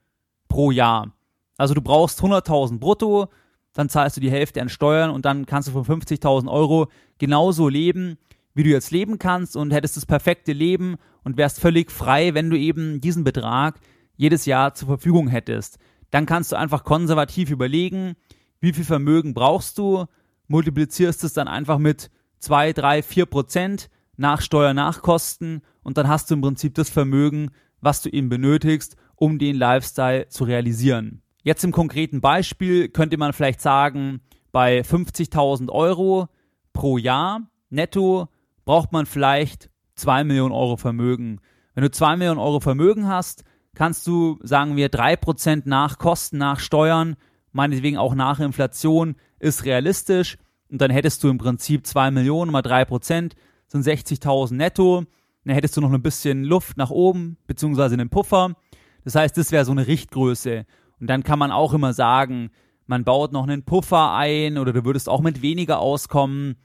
pro 0.49 0.71
Jahr. 0.71 1.13
Also 1.57 1.75
du 1.75 1.81
brauchst 1.81 2.21
100.000 2.21 2.79
brutto, 2.79 3.29
dann 3.73 3.89
zahlst 3.89 4.17
du 4.17 4.21
die 4.21 4.31
Hälfte 4.31 4.61
an 4.61 4.69
Steuern 4.69 5.11
und 5.11 5.25
dann 5.25 5.47
kannst 5.47 5.69
du 5.69 5.73
von 5.73 5.85
50.000 5.85 6.51
Euro 6.51 6.89
genauso 7.19 7.69
leben, 7.69 8.19
wie 8.55 8.65
du 8.65 8.71
jetzt 8.71 8.91
leben 8.91 9.19
kannst 9.19 9.57
und 9.57 9.73
hättest 9.73 9.97
das 9.97 10.07
perfekte 10.07 10.53
Leben 10.53 10.97
und 11.25 11.37
wärst 11.37 11.61
völlig 11.61 11.91
frei, 11.91 12.35
wenn 12.35 12.51
du 12.51 12.59
eben 12.59 13.01
diesen 13.01 13.25
Betrag 13.25 13.79
jedes 14.17 14.47
Jahr 14.47 14.75
zur 14.75 14.89
Verfügung 14.89 15.29
hättest. 15.29 15.79
dann 16.11 16.27
kannst 16.27 16.53
du 16.53 16.57
einfach 16.57 16.85
konservativ 16.85 17.51
überlegen, 17.51 18.17
wie 18.61 18.75
viel 18.75 18.85
Vermögen 18.85 19.33
brauchst 19.33 19.79
du, 19.79 20.05
multiplizierst 20.47 21.25
es 21.25 21.33
dann 21.33 21.49
einfach 21.49 21.79
mit 21.79 22.11
2, 22.41 22.75
3, 22.75 23.03
4 23.03 23.27
Prozent 23.27 23.91
nach 24.17 24.43
Steuer, 24.43 24.75
nach 24.75 25.01
Kosten 25.01 25.63
und 25.83 25.97
dann 25.97 26.09
hast 26.09 26.31
du 26.31 26.35
im 26.35 26.43
Prinzip 26.43 26.75
das 26.75 26.91
Vermögen, 26.91 27.51
was 27.81 28.03
du 28.03 28.11
eben 28.11 28.29
benötigst, 28.29 28.97
um 29.17 29.39
den 29.39 29.57
Lifestyle 29.57 30.29
zu 30.29 30.45
realisieren. 30.45 31.23
Jetzt 31.43 31.65
im 31.65 31.73
konkreten 31.73 32.21
Beispiel 32.21 32.89
könnte 32.89 33.17
man 33.17 33.33
vielleicht 33.33 33.61
sagen, 33.61 34.21
bei 34.53 34.81
50.000 34.81 35.71
Euro 35.71 36.29
pro 36.73 36.99
Jahr 36.99 37.41
netto 37.71 38.29
braucht 38.65 38.93
man 38.93 39.07
vielleicht 39.07 39.71
2 39.97 40.25
Millionen 40.25 40.53
Euro 40.53 40.77
Vermögen. 40.77 41.41
Wenn 41.75 41.83
du 41.83 41.91
2 41.91 42.17
Millionen 42.17 42.39
Euro 42.39 42.61
Vermögen 42.61 43.09
hast, 43.09 43.45
kannst 43.75 44.07
du, 44.07 44.39
sagen 44.43 44.77
wir, 44.77 44.91
3% 44.91 45.63
nach 45.65 45.99
Kosten, 45.99 46.39
nach 46.39 46.61
Steuern, 46.61 47.17
meinetwegen 47.53 47.97
auch 47.97 48.15
nach 48.15 48.41
Inflation, 48.41 49.17
ist 49.39 49.65
realistisch. 49.65 50.39
Und 50.71 50.81
dann 50.81 50.91
hättest 50.91 51.23
du 51.23 51.29
im 51.29 51.39
Prinzip 51.39 51.87
2 51.87 52.11
Millionen 52.11 52.51
mal 52.51 52.63
3%, 52.63 53.33
sind 53.69 53.87
60.000 53.87 54.55
netto. 54.55 55.05
Dann 55.45 55.55
hättest 55.55 55.77
du 55.77 55.81
noch 55.81 55.93
ein 55.93 56.03
bisschen 56.03 56.45
Luft 56.45 56.77
nach 56.77 56.91
oben, 56.91 57.37
beziehungsweise 57.47 57.95
einen 57.95 58.11
Puffer. 58.11 58.57
Das 59.05 59.15
heißt, 59.15 59.37
das 59.37 59.53
wäre 59.53 59.65
so 59.65 59.73
eine 59.73 59.87
Richtgröße. 59.87 60.65
Und 61.01 61.07
dann 61.09 61.25
kann 61.25 61.39
man 61.39 61.51
auch 61.51 61.75
immer 61.75 61.93
sagen, 61.93 62.51
man 62.87 63.05
baut 63.05 63.33
noch 63.33 63.43
einen 63.43 63.65
Puffer 63.65 64.15
ein 64.15 64.59
oder 64.59 64.73
du 64.73 64.85
würdest 64.85 65.09
auch 65.09 65.21
mit 65.21 65.43
weniger 65.43 65.79
auskommen. 65.81 66.57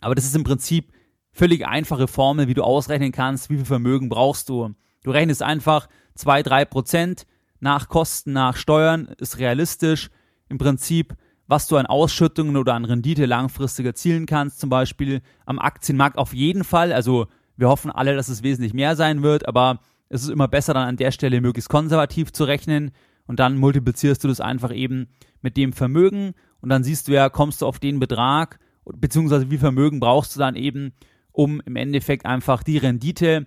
Aber 0.00 0.14
das 0.14 0.24
ist 0.24 0.36
im 0.36 0.44
Prinzip 0.44 0.92
völlig 1.32 1.66
einfache 1.66 2.08
Formel, 2.08 2.48
wie 2.48 2.54
du 2.54 2.62
ausrechnen 2.62 3.12
kannst, 3.12 3.50
wie 3.50 3.56
viel 3.56 3.64
Vermögen 3.64 4.08
brauchst 4.08 4.48
du. 4.48 4.74
Du 5.02 5.10
rechnest 5.10 5.42
einfach 5.42 5.88
2, 6.14 6.42
3 6.42 6.64
Prozent 6.64 7.26
nach 7.60 7.88
Kosten, 7.88 8.32
nach 8.32 8.56
Steuern, 8.56 9.08
ist 9.18 9.38
realistisch. 9.38 10.10
Im 10.48 10.58
Prinzip, 10.58 11.14
was 11.46 11.66
du 11.68 11.76
an 11.76 11.86
Ausschüttungen 11.86 12.56
oder 12.56 12.74
an 12.74 12.84
Rendite 12.84 13.26
langfristig 13.26 13.86
erzielen 13.86 14.26
kannst, 14.26 14.60
zum 14.60 14.70
Beispiel 14.70 15.22
am 15.46 15.58
Aktienmarkt 15.58 16.18
auf 16.18 16.34
jeden 16.34 16.64
Fall. 16.64 16.92
Also 16.92 17.26
wir 17.56 17.68
hoffen 17.68 17.90
alle, 17.90 18.16
dass 18.16 18.28
es 18.28 18.42
wesentlich 18.42 18.74
mehr 18.74 18.96
sein 18.96 19.22
wird, 19.22 19.46
aber 19.46 19.80
es 20.08 20.22
ist 20.24 20.30
immer 20.30 20.48
besser, 20.48 20.74
dann 20.74 20.88
an 20.88 20.96
der 20.96 21.10
Stelle 21.10 21.40
möglichst 21.40 21.70
konservativ 21.70 22.32
zu 22.32 22.44
rechnen 22.44 22.90
und 23.26 23.38
dann 23.38 23.56
multiplizierst 23.56 24.22
du 24.22 24.28
das 24.28 24.40
einfach 24.40 24.74
eben 24.74 25.08
mit 25.40 25.56
dem 25.56 25.72
Vermögen 25.72 26.34
und 26.60 26.68
dann 26.68 26.84
siehst 26.84 27.08
du 27.08 27.12
ja, 27.12 27.28
kommst 27.28 27.62
du 27.62 27.66
auf 27.66 27.78
den 27.78 27.98
Betrag, 27.98 28.58
beziehungsweise 28.84 29.50
wie 29.50 29.58
Vermögen 29.58 30.00
brauchst 30.00 30.34
du 30.34 30.40
dann 30.40 30.56
eben, 30.56 30.92
um 31.30 31.60
im 31.64 31.76
Endeffekt 31.76 32.26
einfach 32.26 32.62
die 32.62 32.78
Rendite 32.78 33.46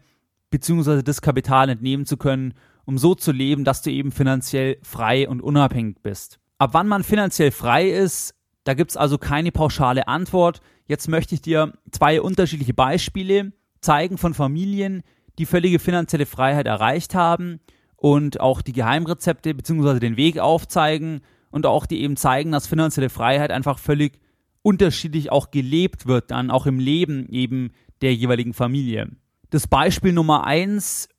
beziehungsweise 0.49 1.03
das 1.03 1.21
Kapital 1.21 1.69
entnehmen 1.69 2.05
zu 2.05 2.17
können, 2.17 2.53
um 2.85 2.97
so 2.97 3.15
zu 3.15 3.31
leben, 3.31 3.63
dass 3.63 3.81
du 3.81 3.91
eben 3.91 4.11
finanziell 4.11 4.77
frei 4.83 5.27
und 5.27 5.41
unabhängig 5.41 5.97
bist. 6.01 6.39
Ab 6.57 6.71
wann 6.73 6.87
man 6.87 7.03
finanziell 7.03 7.51
frei 7.51 7.89
ist, 7.89 8.35
da 8.63 8.73
gibt 8.73 8.91
es 8.91 8.97
also 8.97 9.17
keine 9.17 9.51
pauschale 9.51 10.07
Antwort. 10.07 10.61
Jetzt 10.87 11.07
möchte 11.07 11.35
ich 11.35 11.41
dir 11.41 11.73
zwei 11.91 12.21
unterschiedliche 12.21 12.73
Beispiele 12.73 13.53
zeigen 13.81 14.17
von 14.17 14.33
Familien, 14.33 15.03
die 15.37 15.45
völlige 15.45 15.79
finanzielle 15.79 16.25
Freiheit 16.25 16.65
erreicht 16.65 17.13
haben 17.13 17.59
und 17.97 18.39
auch 18.39 18.61
die 18.61 18.73
Geheimrezepte 18.73 19.53
beziehungsweise 19.53 19.99
den 19.99 20.17
Weg 20.17 20.39
aufzeigen 20.39 21.21
und 21.49 21.65
auch 21.65 21.85
die 21.85 22.01
eben 22.01 22.17
zeigen, 22.17 22.51
dass 22.51 22.67
finanzielle 22.67 23.09
Freiheit 23.09 23.51
einfach 23.51 23.79
völlig 23.79 24.19
unterschiedlich 24.61 25.31
auch 25.31 25.51
gelebt 25.51 26.07
wird, 26.07 26.31
dann 26.31 26.49
auch 26.49 26.65
im 26.65 26.79
Leben 26.79 27.27
eben 27.29 27.71
der 28.01 28.15
jeweiligen 28.15 28.53
Familie. 28.53 29.11
Das 29.49 29.67
Beispiel 29.67 30.13
Nummer 30.13 30.45
eins 30.45 31.09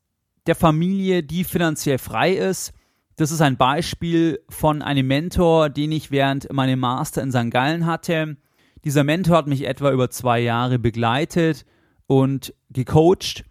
der 0.46 0.54
Familie, 0.54 1.22
die 1.22 1.44
finanziell 1.44 1.98
frei 1.98 2.32
ist, 2.32 2.72
das 3.16 3.30
ist 3.30 3.40
ein 3.40 3.56
Beispiel 3.56 4.40
von 4.48 4.82
einem 4.82 5.06
Mentor, 5.06 5.70
den 5.70 5.90
ich 5.90 6.10
während 6.10 6.52
meinem 6.52 6.80
Master 6.80 7.22
in 7.22 7.32
St. 7.32 7.50
Gallen 7.50 7.86
hatte. 7.86 8.36
Dieser 8.84 9.04
Mentor 9.04 9.38
hat 9.38 9.46
mich 9.46 9.66
etwa 9.66 9.90
über 9.90 10.10
zwei 10.10 10.40
Jahre 10.40 10.78
begleitet 10.78 11.64
und 12.06 12.52
gecoacht. 12.68 13.44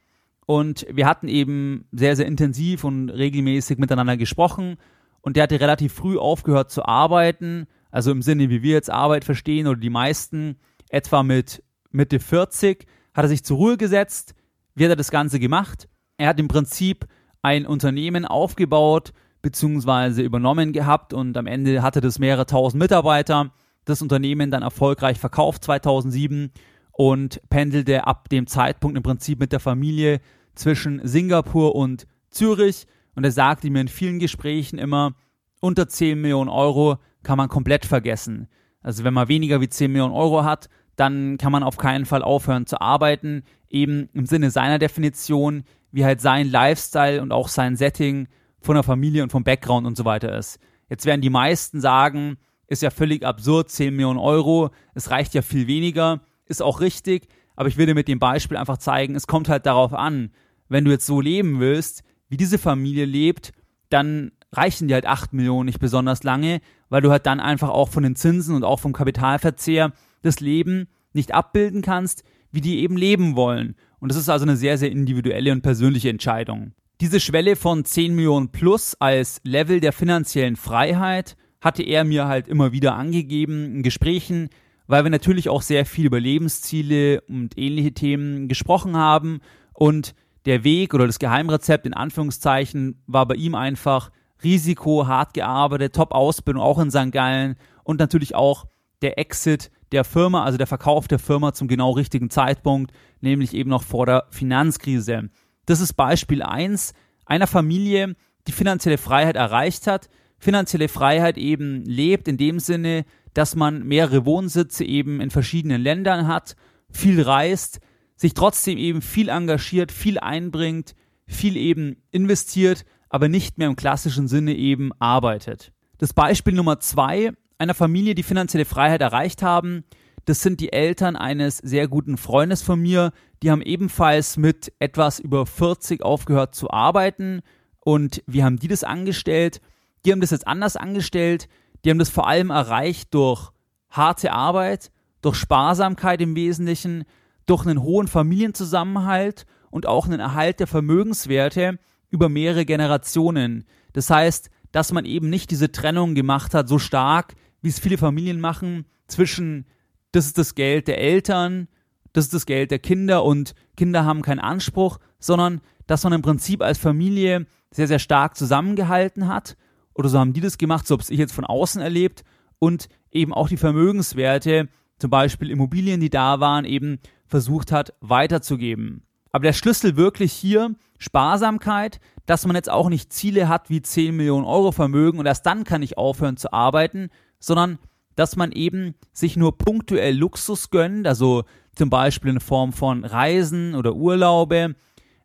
Und 0.45 0.85
wir 0.91 1.07
hatten 1.07 1.27
eben 1.27 1.87
sehr, 1.91 2.15
sehr 2.15 2.27
intensiv 2.27 2.83
und 2.83 3.09
regelmäßig 3.09 3.79
miteinander 3.79 4.17
gesprochen. 4.17 4.77
Und 5.21 5.35
der 5.35 5.43
hatte 5.43 5.59
relativ 5.59 5.93
früh 5.93 6.19
aufgehört 6.19 6.69
zu 6.69 6.85
arbeiten, 6.85 7.65
also 7.89 8.11
im 8.11 8.21
Sinne, 8.21 8.49
wie 8.51 8.61
wir 8.61 8.73
jetzt 8.73 8.91
Arbeit 8.91 9.23
verstehen 9.25 9.65
oder 9.65 9.79
die 9.79 9.89
meisten, 9.89 10.57
etwa 10.89 11.23
mit 11.23 11.63
Mitte 11.89 12.19
40, 12.19 12.85
hat 13.15 13.25
er 13.25 13.29
sich 13.29 13.43
zur 13.43 13.57
Ruhe 13.57 13.77
gesetzt. 13.77 14.35
Wie 14.75 14.83
hat 14.83 14.91
er 14.91 14.97
das 14.97 15.11
Ganze 15.11 15.39
gemacht? 15.39 15.87
Er 16.17 16.27
hat 16.27 16.39
im 16.39 16.49
Prinzip 16.49 17.07
ein 17.41 17.65
Unternehmen 17.65 18.25
aufgebaut 18.25 19.13
bzw. 19.41 20.21
übernommen 20.21 20.73
gehabt 20.73 21.13
und 21.13 21.37
am 21.37 21.47
Ende 21.47 21.81
hatte 21.81 22.01
das 22.01 22.19
mehrere 22.19 22.45
tausend 22.45 22.81
Mitarbeiter. 22.81 23.51
Das 23.85 24.01
Unternehmen 24.01 24.51
dann 24.51 24.63
erfolgreich 24.63 25.17
verkauft 25.17 25.63
2007 25.63 26.51
und 26.91 27.41
pendelte 27.49 28.05
ab 28.05 28.27
dem 28.29 28.47
Zeitpunkt 28.47 28.97
im 28.97 29.03
Prinzip 29.03 29.39
mit 29.39 29.53
der 29.53 29.59
Familie 29.59 30.19
zwischen 30.55 30.99
Singapur 31.07 31.75
und 31.75 32.05
Zürich. 32.29 32.85
Und 33.15 33.23
er 33.23 33.31
sagte 33.31 33.69
mir 33.69 33.81
in 33.81 33.87
vielen 33.87 34.19
Gesprächen 34.19 34.77
immer, 34.77 35.13
unter 35.61 35.87
10 35.87 36.19
Millionen 36.19 36.49
Euro 36.49 36.97
kann 37.23 37.37
man 37.37 37.47
komplett 37.47 37.85
vergessen. 37.85 38.47
Also 38.81 39.03
wenn 39.03 39.13
man 39.13 39.29
weniger 39.29 39.61
wie 39.61 39.69
10 39.69 39.91
Millionen 39.91 40.13
Euro 40.13 40.43
hat, 40.43 40.69
dann 40.95 41.37
kann 41.37 41.51
man 41.51 41.63
auf 41.63 41.77
keinen 41.77 42.05
Fall 42.05 42.21
aufhören 42.21 42.65
zu 42.65 42.79
arbeiten, 42.81 43.43
eben 43.69 44.09
im 44.13 44.25
Sinne 44.25 44.51
seiner 44.51 44.79
Definition, 44.79 45.63
wie 45.91 46.05
halt 46.05 46.21
sein 46.21 46.49
Lifestyle 46.49 47.21
und 47.21 47.31
auch 47.31 47.47
sein 47.47 47.75
Setting 47.75 48.27
von 48.61 48.75
der 48.75 48.83
Familie 48.83 49.23
und 49.23 49.31
vom 49.31 49.43
Background 49.43 49.85
und 49.85 49.97
so 49.97 50.05
weiter 50.05 50.37
ist. 50.37 50.59
Jetzt 50.89 51.05
werden 51.05 51.21
die 51.21 51.29
meisten 51.29 51.81
sagen, 51.81 52.37
ist 52.67 52.81
ja 52.81 52.89
völlig 52.89 53.25
absurd, 53.25 53.69
10 53.69 53.95
Millionen 53.95 54.19
Euro, 54.19 54.71
es 54.93 55.11
reicht 55.11 55.33
ja 55.33 55.41
viel 55.41 55.67
weniger, 55.67 56.21
ist 56.45 56.61
auch 56.61 56.79
richtig, 56.79 57.27
aber 57.55 57.67
ich 57.67 57.77
will 57.77 57.85
dir 57.85 57.95
mit 57.95 58.07
dem 58.07 58.19
Beispiel 58.19 58.57
einfach 58.57 58.77
zeigen, 58.77 59.15
es 59.15 59.27
kommt 59.27 59.49
halt 59.49 59.65
darauf 59.65 59.93
an, 59.93 60.31
wenn 60.67 60.85
du 60.85 60.91
jetzt 60.91 61.05
so 61.05 61.21
leben 61.21 61.59
willst, 61.59 62.03
wie 62.27 62.37
diese 62.37 62.57
Familie 62.57 63.05
lebt, 63.05 63.51
dann 63.89 64.31
reichen 64.51 64.87
dir 64.87 64.95
halt 64.95 65.05
8 65.05 65.33
Millionen 65.33 65.65
nicht 65.65 65.79
besonders 65.79 66.23
lange, 66.23 66.61
weil 66.89 67.01
du 67.01 67.11
halt 67.11 67.25
dann 67.25 67.39
einfach 67.39 67.69
auch 67.69 67.89
von 67.89 68.03
den 68.03 68.15
Zinsen 68.15 68.55
und 68.55 68.63
auch 68.63 68.79
vom 68.79 68.93
Kapitalverzehr 68.93 69.93
das 70.25 70.39
Leben 70.39 70.87
nicht 71.13 71.33
abbilden 71.33 71.81
kannst, 71.81 72.23
wie 72.51 72.61
die 72.61 72.79
eben 72.79 72.97
leben 72.97 73.35
wollen. 73.35 73.75
Und 73.99 74.09
das 74.09 74.17
ist 74.17 74.29
also 74.29 74.45
eine 74.45 74.57
sehr, 74.57 74.77
sehr 74.77 74.91
individuelle 74.91 75.51
und 75.51 75.61
persönliche 75.61 76.09
Entscheidung. 76.09 76.73
Diese 77.01 77.19
Schwelle 77.19 77.55
von 77.55 77.83
10 77.83 78.15
Millionen 78.15 78.49
plus 78.49 78.95
als 78.99 79.41
Level 79.43 79.79
der 79.79 79.93
finanziellen 79.93 80.55
Freiheit 80.55 81.35
hatte 81.59 81.83
er 81.83 82.03
mir 82.03 82.27
halt 82.27 82.47
immer 82.47 82.71
wieder 82.71 82.95
angegeben 82.95 83.77
in 83.77 83.83
Gesprächen, 83.83 84.49
weil 84.87 85.03
wir 85.03 85.09
natürlich 85.09 85.49
auch 85.49 85.61
sehr 85.61 85.85
viel 85.85 86.05
über 86.05 86.19
Lebensziele 86.19 87.21
und 87.21 87.57
ähnliche 87.57 87.93
Themen 87.93 88.47
gesprochen 88.47 88.95
haben 88.95 89.39
und 89.73 90.13
der 90.45 90.63
Weg 90.63 90.93
oder 90.93 91.07
das 91.07 91.19
Geheimrezept 91.19 91.85
in 91.85 91.93
Anführungszeichen 91.93 93.01
war 93.07 93.27
bei 93.27 93.35
ihm 93.35 93.55
einfach 93.55 94.11
Risiko, 94.43 95.07
hart 95.07 95.33
gearbeitet, 95.33 95.95
Top-Ausbildung 95.95 96.61
auch 96.61 96.79
in 96.79 96.91
St. 96.91 97.11
Gallen 97.11 97.55
und 97.83 97.99
natürlich 97.99 98.35
auch 98.35 98.65
der 99.01 99.17
Exit 99.17 99.71
der 99.91 100.03
Firma, 100.03 100.43
also 100.43 100.57
der 100.57 100.67
Verkauf 100.67 101.07
der 101.07 101.19
Firma 101.19 101.53
zum 101.53 101.67
genau 101.67 101.91
richtigen 101.91 102.29
Zeitpunkt, 102.29 102.91
nämlich 103.21 103.53
eben 103.53 103.69
noch 103.69 103.83
vor 103.83 104.05
der 104.05 104.25
Finanzkrise. 104.29 105.29
Das 105.65 105.81
ist 105.81 105.93
Beispiel 105.93 106.41
1 106.41 106.93
einer 107.25 107.47
Familie, 107.47 108.15
die 108.47 108.51
finanzielle 108.51 108.97
Freiheit 108.97 109.35
erreicht 109.35 109.87
hat, 109.87 110.09
finanzielle 110.37 110.87
Freiheit 110.87 111.37
eben 111.37 111.83
lebt 111.85 112.27
in 112.27 112.37
dem 112.37 112.59
Sinne, 112.59 113.05
dass 113.33 113.55
man 113.55 113.83
mehrere 113.83 114.25
Wohnsitze 114.25 114.85
eben 114.85 115.21
in 115.21 115.31
verschiedenen 115.31 115.81
Ländern 115.81 116.27
hat, 116.27 116.55
viel 116.91 117.21
reist, 117.21 117.79
sich 118.15 118.33
trotzdem 118.33 118.77
eben 118.77 119.01
viel 119.01 119.29
engagiert, 119.29 119.91
viel 119.91 120.19
einbringt, 120.19 120.95
viel 121.27 121.57
eben 121.57 121.97
investiert, 122.11 122.85
aber 123.09 123.27
nicht 123.27 123.57
mehr 123.57 123.67
im 123.67 123.75
klassischen 123.75 124.27
Sinne 124.27 124.55
eben 124.55 124.91
arbeitet. 124.99 125.73
Das 125.97 126.13
Beispiel 126.13 126.53
Nummer 126.53 126.79
zwei 126.79 127.31
einer 127.57 127.73
Familie, 127.73 128.15
die 128.15 128.23
finanzielle 128.23 128.65
Freiheit 128.65 129.01
erreicht 129.01 129.41
haben. 129.41 129.83
Das 130.25 130.41
sind 130.41 130.59
die 130.59 130.73
Eltern 130.73 131.15
eines 131.15 131.57
sehr 131.57 131.87
guten 131.87 132.17
Freundes 132.17 132.61
von 132.61 132.81
mir. 132.81 133.11
Die 133.43 133.51
haben 133.51 133.61
ebenfalls 133.61 134.37
mit 134.37 134.73
etwas 134.79 135.19
über 135.19 135.45
40 135.45 136.01
aufgehört 136.03 136.55
zu 136.55 136.71
arbeiten. 136.71 137.41
Und 137.79 138.23
wie 138.25 138.43
haben 138.43 138.57
die 138.57 138.67
das 138.67 138.83
angestellt? 138.83 139.61
Die 140.05 140.11
haben 140.11 140.21
das 140.21 140.31
jetzt 140.31 140.47
anders 140.47 140.75
angestellt. 140.75 141.47
Die 141.83 141.91
haben 141.91 141.99
das 141.99 142.09
vor 142.09 142.27
allem 142.27 142.49
erreicht 142.49 143.13
durch 143.13 143.51
harte 143.89 144.31
Arbeit, 144.31 144.91
durch 145.21 145.35
Sparsamkeit 145.35 146.21
im 146.21 146.35
Wesentlichen, 146.35 147.05
durch 147.45 147.65
einen 147.65 147.83
hohen 147.83 148.07
Familienzusammenhalt 148.07 149.45
und 149.69 149.85
auch 149.85 150.07
einen 150.07 150.19
Erhalt 150.19 150.59
der 150.59 150.67
Vermögenswerte 150.67 151.79
über 152.09 152.29
mehrere 152.29 152.65
Generationen. 152.65 153.65
Das 153.93 154.09
heißt, 154.09 154.49
dass 154.71 154.91
man 154.91 155.05
eben 155.05 155.29
nicht 155.29 155.51
diese 155.51 155.71
Trennung 155.71 156.15
gemacht 156.15 156.53
hat, 156.53 156.67
so 156.67 156.79
stark, 156.79 157.35
wie 157.65 157.69
es 157.69 157.79
viele 157.79 157.97
Familien 157.97 158.39
machen, 158.39 158.85
zwischen 159.07 159.65
das 160.11 160.27
ist 160.27 160.37
das 160.37 160.53
Geld 160.53 160.87
der 160.87 160.99
Eltern, 160.99 161.67
das 162.13 162.25
ist 162.25 162.33
das 162.35 162.45
Geld 162.45 162.69
der 162.69 162.77
Kinder 162.77 163.25
und 163.25 163.55
Kinder 163.75 164.05
haben 164.05 164.21
keinen 164.21 164.39
Anspruch, 164.39 164.99
sondern 165.19 165.61
dass 165.87 166.03
man 166.03 166.13
im 166.13 166.21
Prinzip 166.21 166.61
als 166.61 166.77
Familie 166.77 167.47
sehr, 167.71 167.87
sehr 167.87 167.97
stark 167.97 168.37
zusammengehalten 168.37 169.27
hat 169.27 169.57
oder 169.95 170.09
so 170.09 170.19
haben 170.19 170.33
die 170.33 170.41
das 170.41 170.59
gemacht, 170.59 170.85
so 170.85 170.93
habe 170.93 171.03
ich 171.09 171.17
jetzt 171.17 171.33
von 171.33 171.43
außen 171.43 171.81
erlebt 171.81 172.23
und 172.59 172.87
eben 173.11 173.33
auch 173.33 173.49
die 173.49 173.57
Vermögenswerte, 173.57 174.69
zum 174.99 175.09
Beispiel 175.09 175.49
Immobilien, 175.49 175.99
die 175.99 176.11
da 176.11 176.39
waren, 176.39 176.65
eben 176.65 176.99
versucht 177.25 177.71
hat 177.71 177.95
weiterzugeben. 177.99 179.07
Aber 179.31 179.41
der 179.41 179.53
Schlüssel 179.53 179.97
wirklich 179.97 180.31
hier 180.33 180.75
Sparsamkeit, 180.99 181.99
dass 182.27 182.45
man 182.45 182.55
jetzt 182.55 182.69
auch 182.69 182.89
nicht 182.89 183.11
Ziele 183.11 183.49
hat 183.49 183.71
wie 183.71 183.81
10 183.81 184.15
Millionen 184.15 184.45
Euro 184.45 184.71
Vermögen 184.71 185.17
und 185.17 185.25
erst 185.25 185.47
dann 185.47 185.63
kann 185.63 185.81
ich 185.81 185.97
aufhören 185.97 186.37
zu 186.37 186.53
arbeiten, 186.53 187.09
sondern 187.45 187.77
dass 188.15 188.35
man 188.37 188.51
eben 188.51 188.95
sich 189.13 189.37
nur 189.37 189.57
punktuell 189.57 190.15
Luxus 190.15 190.71
gönnt, 190.71 191.05
also 191.05 191.43
zum 191.75 191.89
Beispiel 191.89 192.31
in 192.31 192.39
Form 192.39 192.73
von 192.73 193.05
Reisen 193.05 193.75
oder 193.75 193.93
Urlaube, 193.93 194.75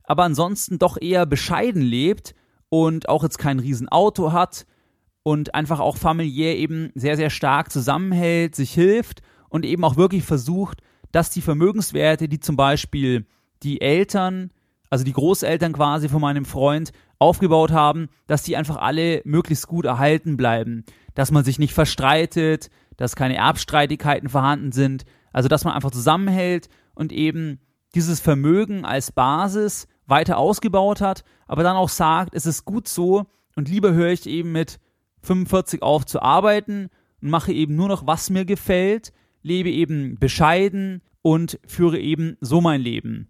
aber 0.04 0.24
ansonsten 0.24 0.78
doch 0.78 1.00
eher 1.00 1.24
bescheiden 1.24 1.82
lebt 1.82 2.34
und 2.68 3.08
auch 3.08 3.22
jetzt 3.22 3.38
kein 3.38 3.58
Riesenauto 3.58 4.32
hat 4.32 4.66
und 5.22 5.54
einfach 5.54 5.80
auch 5.80 5.96
familiär 5.96 6.58
eben 6.58 6.90
sehr, 6.94 7.16
sehr 7.16 7.30
stark 7.30 7.70
zusammenhält, 7.70 8.54
sich 8.54 8.72
hilft 8.72 9.22
und 9.48 9.64
eben 9.64 9.84
auch 9.84 9.96
wirklich 9.96 10.24
versucht, 10.24 10.82
dass 11.12 11.30
die 11.30 11.42
Vermögenswerte, 11.42 12.28
die 12.28 12.40
zum 12.40 12.56
Beispiel 12.56 13.26
die 13.62 13.80
Eltern, 13.80 14.50
also 14.90 15.04
die 15.04 15.12
Großeltern 15.12 15.72
quasi 15.72 16.08
von 16.08 16.20
meinem 16.20 16.44
Freund 16.44 16.92
aufgebaut 17.18 17.70
haben, 17.70 18.08
dass 18.26 18.42
die 18.42 18.56
einfach 18.56 18.76
alle 18.76 19.22
möglichst 19.24 19.68
gut 19.68 19.84
erhalten 19.84 20.36
bleiben, 20.36 20.84
dass 21.20 21.30
man 21.30 21.44
sich 21.44 21.58
nicht 21.58 21.74
verstreitet, 21.74 22.70
dass 22.96 23.14
keine 23.14 23.36
Erbstreitigkeiten 23.36 24.30
vorhanden 24.30 24.72
sind, 24.72 25.04
also 25.34 25.50
dass 25.50 25.64
man 25.64 25.74
einfach 25.74 25.90
zusammenhält 25.90 26.70
und 26.94 27.12
eben 27.12 27.60
dieses 27.94 28.20
Vermögen 28.20 28.86
als 28.86 29.12
Basis 29.12 29.86
weiter 30.06 30.38
ausgebaut 30.38 31.02
hat, 31.02 31.22
aber 31.46 31.62
dann 31.62 31.76
auch 31.76 31.90
sagt, 31.90 32.34
es 32.34 32.46
ist 32.46 32.64
gut 32.64 32.88
so 32.88 33.26
und 33.54 33.68
lieber 33.68 33.92
höre 33.92 34.12
ich 34.12 34.24
eben 34.24 34.52
mit 34.52 34.80
45 35.20 35.82
auf 35.82 36.06
zu 36.06 36.22
arbeiten 36.22 36.88
und 37.20 37.28
mache 37.28 37.52
eben 37.52 37.76
nur 37.76 37.88
noch, 37.88 38.06
was 38.06 38.30
mir 38.30 38.46
gefällt, 38.46 39.12
lebe 39.42 39.68
eben 39.68 40.18
bescheiden 40.18 41.02
und 41.20 41.60
führe 41.66 41.98
eben 41.98 42.38
so 42.40 42.62
mein 42.62 42.80
Leben. 42.80 43.28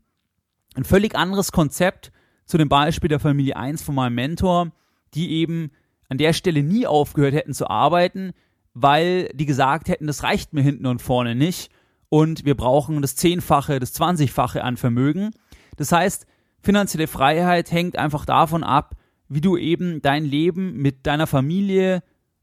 Ein 0.76 0.84
völlig 0.84 1.16
anderes 1.16 1.50
Konzept 1.50 2.12
zu 2.44 2.56
dem 2.56 2.68
Beispiel 2.68 3.08
der 3.08 3.18
Familie 3.18 3.56
1 3.56 3.82
von 3.82 3.96
meinem 3.96 4.14
Mentor, 4.14 4.70
die 5.12 5.32
eben 5.32 5.72
an 6.10 6.18
der 6.18 6.34
Stelle 6.34 6.62
nie 6.62 6.86
aufgehört 6.86 7.34
hätten 7.34 7.54
zu 7.54 7.70
arbeiten, 7.70 8.32
weil 8.74 9.30
die 9.32 9.46
gesagt 9.46 9.88
hätten, 9.88 10.06
das 10.06 10.22
reicht 10.22 10.52
mir 10.52 10.62
hinten 10.62 10.86
und 10.86 11.00
vorne 11.00 11.34
nicht 11.34 11.70
und 12.10 12.44
wir 12.44 12.56
brauchen 12.56 13.00
das 13.00 13.16
Zehnfache, 13.16 13.78
das 13.78 13.94
Zwanzigfache 13.94 14.62
an 14.62 14.76
Vermögen. 14.76 15.30
Das 15.76 15.92
heißt, 15.92 16.26
finanzielle 16.60 17.06
Freiheit 17.06 17.72
hängt 17.72 17.96
einfach 17.96 18.26
davon 18.26 18.62
ab, 18.62 18.96
wie 19.28 19.40
du 19.40 19.56
eben 19.56 20.02
dein 20.02 20.24
Leben 20.24 20.74
mit 20.76 21.06
deiner 21.06 21.26
Familie 21.26 22.02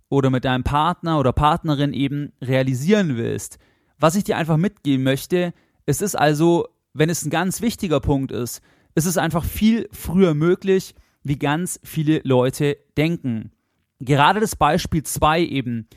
oder 0.09 0.29
mit 0.29 0.45
deinem 0.45 0.63
Partner 0.63 1.19
oder 1.19 1.33
Partnerin 1.33 1.93
eben 1.93 2.31
realisieren 2.41 3.17
willst. 3.17 3.59
Was 3.99 4.15
ich 4.15 4.23
dir 4.23 4.37
einfach 4.37 4.57
mitgeben 4.57 5.03
möchte, 5.03 5.53
es 5.85 6.01
ist 6.01 6.15
also, 6.15 6.67
wenn 6.93 7.09
es 7.09 7.25
ein 7.25 7.29
ganz 7.29 7.61
wichtiger 7.61 7.99
Punkt 7.99 8.31
ist, 8.31 8.61
ist 8.95 9.05
es 9.05 9.17
einfach 9.17 9.43
viel 9.43 9.89
früher 9.91 10.33
möglich, 10.33 10.95
wie 11.23 11.37
ganz 11.37 11.79
viele 11.83 12.21
Leute 12.23 12.77
denken. 12.95 13.51
Gerade 13.99 14.39
das 14.39 14.55
Beispiel 14.55 15.03
2 15.03 15.41
eben 15.41 15.87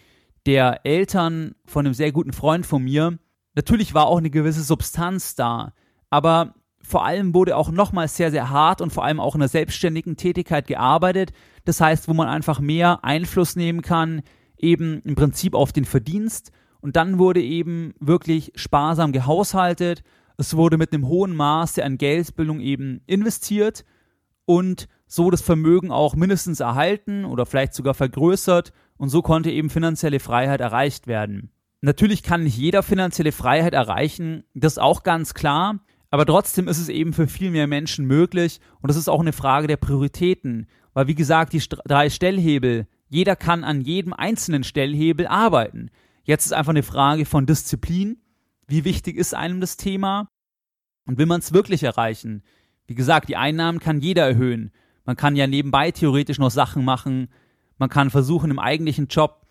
der 0.46 0.84
Eltern 0.84 1.54
von 1.66 1.84
einem 1.84 1.94
sehr 1.94 2.12
guten 2.12 2.32
Freund 2.32 2.64
von 2.66 2.82
mir, 2.82 3.18
natürlich 3.54 3.94
war 3.94 4.06
auch 4.06 4.18
eine 4.18 4.30
gewisse 4.30 4.62
Substanz 4.62 5.34
da, 5.34 5.74
aber 6.08 6.54
vor 6.82 7.04
allem 7.04 7.34
wurde 7.34 7.56
auch 7.56 7.70
nochmal 7.70 8.08
sehr, 8.08 8.30
sehr 8.30 8.50
hart 8.50 8.80
und 8.80 8.92
vor 8.92 9.04
allem 9.04 9.20
auch 9.20 9.34
in 9.34 9.40
der 9.40 9.48
selbstständigen 9.48 10.16
Tätigkeit 10.16 10.66
gearbeitet. 10.66 11.32
Das 11.64 11.80
heißt, 11.80 12.08
wo 12.08 12.14
man 12.14 12.28
einfach 12.28 12.58
mehr 12.58 13.04
Einfluss 13.04 13.54
nehmen 13.54 13.82
kann, 13.82 14.22
eben 14.56 15.00
im 15.02 15.14
Prinzip 15.14 15.54
auf 15.54 15.72
den 15.72 15.84
Verdienst. 15.84 16.52
Und 16.80 16.96
dann 16.96 17.18
wurde 17.18 17.42
eben 17.42 17.94
wirklich 18.00 18.52
sparsam 18.54 19.12
gehaushaltet. 19.12 20.02
Es 20.38 20.56
wurde 20.56 20.78
mit 20.78 20.92
einem 20.92 21.06
hohen 21.06 21.36
Maße 21.36 21.84
an 21.84 21.98
Geldbildung 21.98 22.60
eben 22.60 23.02
investiert 23.06 23.84
und 24.46 24.88
so 25.10 25.28
das 25.28 25.42
Vermögen 25.42 25.90
auch 25.90 26.14
mindestens 26.14 26.60
erhalten 26.60 27.24
oder 27.24 27.44
vielleicht 27.44 27.74
sogar 27.74 27.94
vergrößert. 27.94 28.72
Und 28.96 29.08
so 29.08 29.22
konnte 29.22 29.50
eben 29.50 29.68
finanzielle 29.68 30.20
Freiheit 30.20 30.60
erreicht 30.60 31.08
werden. 31.08 31.50
Natürlich 31.80 32.22
kann 32.22 32.44
nicht 32.44 32.56
jeder 32.56 32.82
finanzielle 32.82 33.32
Freiheit 33.32 33.74
erreichen, 33.74 34.44
das 34.54 34.74
ist 34.74 34.78
auch 34.78 35.02
ganz 35.02 35.34
klar. 35.34 35.80
Aber 36.10 36.26
trotzdem 36.26 36.68
ist 36.68 36.78
es 36.78 36.88
eben 36.88 37.12
für 37.12 37.26
viel 37.26 37.50
mehr 37.50 37.66
Menschen 37.66 38.04
möglich 38.04 38.60
und 38.80 38.88
das 38.88 38.96
ist 38.96 39.08
auch 39.08 39.20
eine 39.20 39.32
Frage 39.32 39.66
der 39.66 39.78
Prioritäten. 39.78 40.68
Weil 40.92 41.08
wie 41.08 41.14
gesagt, 41.14 41.52
die 41.54 41.62
drei 41.86 42.08
Stellhebel, 42.10 42.86
jeder 43.08 43.34
kann 43.34 43.64
an 43.64 43.80
jedem 43.80 44.12
einzelnen 44.12 44.62
Stellhebel 44.62 45.26
arbeiten. 45.26 45.90
Jetzt 46.22 46.46
ist 46.46 46.52
einfach 46.52 46.70
eine 46.70 46.82
Frage 46.82 47.24
von 47.24 47.46
Disziplin. 47.46 48.18
Wie 48.68 48.84
wichtig 48.84 49.16
ist 49.16 49.34
einem 49.34 49.60
das 49.60 49.76
Thema? 49.76 50.28
Und 51.06 51.18
will 51.18 51.26
man 51.26 51.40
es 51.40 51.52
wirklich 51.52 51.82
erreichen? 51.82 52.44
Wie 52.86 52.94
gesagt, 52.94 53.28
die 53.28 53.36
Einnahmen 53.36 53.80
kann 53.80 54.00
jeder 54.00 54.26
erhöhen. 54.26 54.72
Man 55.04 55.16
kann 55.16 55.36
ja 55.36 55.46
nebenbei 55.46 55.90
theoretisch 55.90 56.38
noch 56.38 56.50
Sachen 56.50 56.84
machen. 56.84 57.28
Man 57.78 57.88
kann 57.88 58.10
versuchen, 58.10 58.50
im 58.50 58.58
eigentlichen 58.58 59.08
Job 59.08 59.46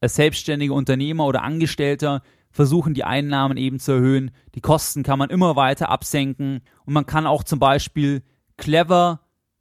als 0.00 0.14
selbstständiger 0.16 0.74
Unternehmer 0.74 1.26
oder 1.26 1.42
Angestellter 1.42 2.22
versuchen, 2.50 2.94
die 2.94 3.04
Einnahmen 3.04 3.56
eben 3.56 3.78
zu 3.78 3.92
erhöhen. 3.92 4.30
Die 4.54 4.60
Kosten 4.60 5.02
kann 5.02 5.18
man 5.18 5.30
immer 5.30 5.56
weiter 5.56 5.88
absenken 5.88 6.60
und 6.84 6.92
man 6.92 7.06
kann 7.06 7.26
auch 7.26 7.44
zum 7.44 7.58
Beispiel 7.58 8.22
clever 8.56 9.20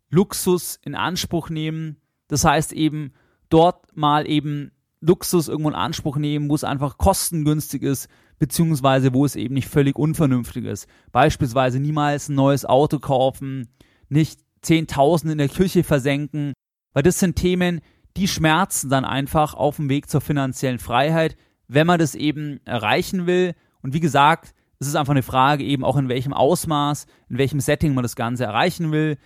Luxus 0.09 0.79
in 0.83 0.95
Anspruch 0.95 1.49
nehmen. 1.49 1.97
Das 2.27 2.43
heißt 2.43 2.73
eben 2.73 3.13
dort 3.49 3.95
mal 3.95 4.27
eben 4.27 4.71
Luxus 4.99 5.47
irgendwo 5.47 5.69
in 5.69 5.75
Anspruch 5.75 6.17
nehmen, 6.17 6.49
wo 6.49 6.55
es 6.55 6.63
einfach 6.63 6.97
kostengünstig 6.97 7.81
ist, 7.81 8.07
beziehungsweise 8.37 9.13
wo 9.13 9.25
es 9.25 9.35
eben 9.35 9.53
nicht 9.53 9.67
völlig 9.67 9.97
unvernünftig 9.97 10.65
ist. 10.65 10.87
Beispielsweise 11.11 11.79
niemals 11.79 12.29
ein 12.29 12.35
neues 12.35 12.65
Auto 12.65 12.99
kaufen, 12.99 13.69
nicht 14.09 14.39
10.000 14.63 15.31
in 15.31 15.37
der 15.37 15.49
Küche 15.49 15.83
versenken, 15.83 16.53
weil 16.93 17.03
das 17.03 17.19
sind 17.19 17.35
Themen, 17.35 17.81
die 18.17 18.27
schmerzen 18.27 18.89
dann 18.89 19.05
einfach 19.05 19.53
auf 19.53 19.77
dem 19.77 19.89
Weg 19.89 20.09
zur 20.09 20.21
finanziellen 20.21 20.79
Freiheit, 20.79 21.35
wenn 21.67 21.87
man 21.87 21.99
das 21.99 22.15
eben 22.15 22.59
erreichen 22.65 23.25
will. 23.25 23.55
Und 23.81 23.93
wie 23.93 23.99
gesagt, 23.99 24.53
es 24.79 24.87
ist 24.87 24.95
einfach 24.95 25.11
eine 25.11 25.23
Frage 25.23 25.63
eben 25.63 25.85
auch 25.85 25.95
in 25.95 26.09
welchem 26.09 26.33
Ausmaß, 26.33 27.05
in 27.29 27.37
welchem 27.37 27.59
Setting 27.59 27.93
man 27.93 28.03
das 28.03 28.15
Ganze 28.15 28.43
erreichen 28.43 28.91
will. 28.91 29.17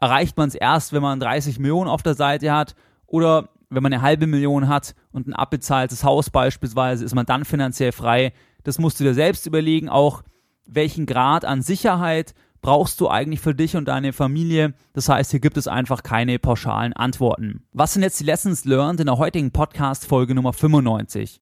Erreicht 0.00 0.36
man 0.36 0.48
es 0.48 0.54
erst, 0.54 0.92
wenn 0.92 1.02
man 1.02 1.20
30 1.20 1.58
Millionen 1.58 1.90
auf 1.90 2.02
der 2.02 2.14
Seite 2.14 2.52
hat 2.52 2.74
oder 3.06 3.50
wenn 3.68 3.82
man 3.82 3.92
eine 3.92 4.02
halbe 4.02 4.26
Million 4.26 4.68
hat 4.68 4.94
und 5.12 5.28
ein 5.28 5.34
abbezahltes 5.34 6.04
Haus 6.04 6.30
beispielsweise, 6.30 7.04
ist 7.04 7.14
man 7.14 7.26
dann 7.26 7.44
finanziell 7.44 7.92
frei. 7.92 8.32
Das 8.64 8.78
musst 8.78 8.98
du 8.98 9.04
dir 9.04 9.14
selbst 9.14 9.46
überlegen, 9.46 9.88
auch 9.88 10.22
welchen 10.66 11.06
Grad 11.06 11.44
an 11.44 11.62
Sicherheit 11.62 12.34
brauchst 12.60 13.00
du 13.00 13.08
eigentlich 13.08 13.40
für 13.40 13.54
dich 13.54 13.76
und 13.76 13.86
deine 13.86 14.12
Familie? 14.12 14.74
Das 14.92 15.08
heißt, 15.08 15.30
hier 15.30 15.40
gibt 15.40 15.56
es 15.56 15.68
einfach 15.68 16.02
keine 16.02 16.38
pauschalen 16.38 16.92
Antworten. 16.92 17.64
Was 17.72 17.94
sind 17.94 18.02
jetzt 18.02 18.20
die 18.20 18.24
Lessons 18.24 18.64
learned 18.64 19.00
in 19.00 19.06
der 19.06 19.18
heutigen 19.18 19.50
Podcast 19.50 20.06
Folge 20.06 20.34
Nummer 20.34 20.52
95? 20.52 21.40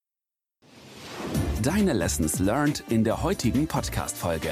Deine 1.63 1.93
Lessons 1.93 2.39
learned 2.39 2.85
in 2.89 3.03
der 3.03 3.23
heutigen 3.23 3.67
Podcast-Folge. 3.67 4.51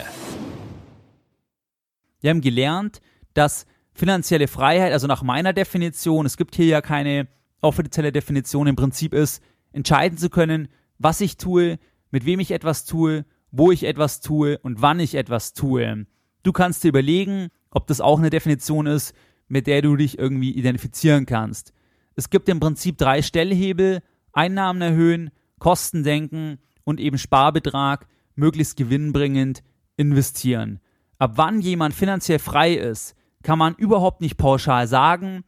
Wir 2.20 2.30
haben 2.30 2.40
gelernt, 2.40 3.00
dass 3.34 3.66
finanzielle 3.94 4.48
Freiheit, 4.48 4.92
also 4.92 5.06
nach 5.06 5.22
meiner 5.22 5.52
Definition, 5.52 6.26
es 6.26 6.36
gibt 6.36 6.56
hier 6.56 6.66
ja 6.66 6.80
keine 6.80 7.28
offizielle 7.60 8.10
Definition, 8.10 8.66
im 8.66 8.76
Prinzip 8.76 9.14
ist, 9.14 9.42
entscheiden 9.72 10.18
zu 10.18 10.30
können, 10.30 10.68
was 10.98 11.20
ich 11.20 11.36
tue, 11.36 11.78
mit 12.10 12.26
wem 12.26 12.40
ich 12.40 12.50
etwas 12.50 12.84
tue, 12.84 13.24
wo 13.50 13.70
ich 13.70 13.84
etwas 13.84 14.20
tue 14.20 14.58
und 14.58 14.82
wann 14.82 14.98
ich 14.98 15.14
etwas 15.14 15.52
tue. 15.52 16.06
Du 16.46 16.52
kannst 16.52 16.84
dir 16.84 16.90
überlegen, 16.90 17.48
ob 17.72 17.88
das 17.88 18.00
auch 18.00 18.20
eine 18.20 18.30
Definition 18.30 18.86
ist, 18.86 19.16
mit 19.48 19.66
der 19.66 19.82
du 19.82 19.96
dich 19.96 20.16
irgendwie 20.16 20.52
identifizieren 20.52 21.26
kannst. 21.26 21.72
Es 22.14 22.30
gibt 22.30 22.48
im 22.48 22.60
Prinzip 22.60 22.98
drei 22.98 23.20
Stellhebel, 23.20 24.00
Einnahmen 24.32 24.80
erhöhen, 24.80 25.32
Kosten 25.58 26.04
senken 26.04 26.58
und 26.84 27.00
eben 27.00 27.18
Sparbetrag 27.18 28.06
möglichst 28.36 28.76
gewinnbringend 28.76 29.64
investieren. 29.96 30.78
Ab 31.18 31.32
wann 31.34 31.60
jemand 31.60 31.94
finanziell 31.94 32.38
frei 32.38 32.74
ist, 32.74 33.16
kann 33.42 33.58
man 33.58 33.74
überhaupt 33.74 34.20
nicht 34.20 34.36
pauschal 34.36 34.86
sagen. 34.86 35.42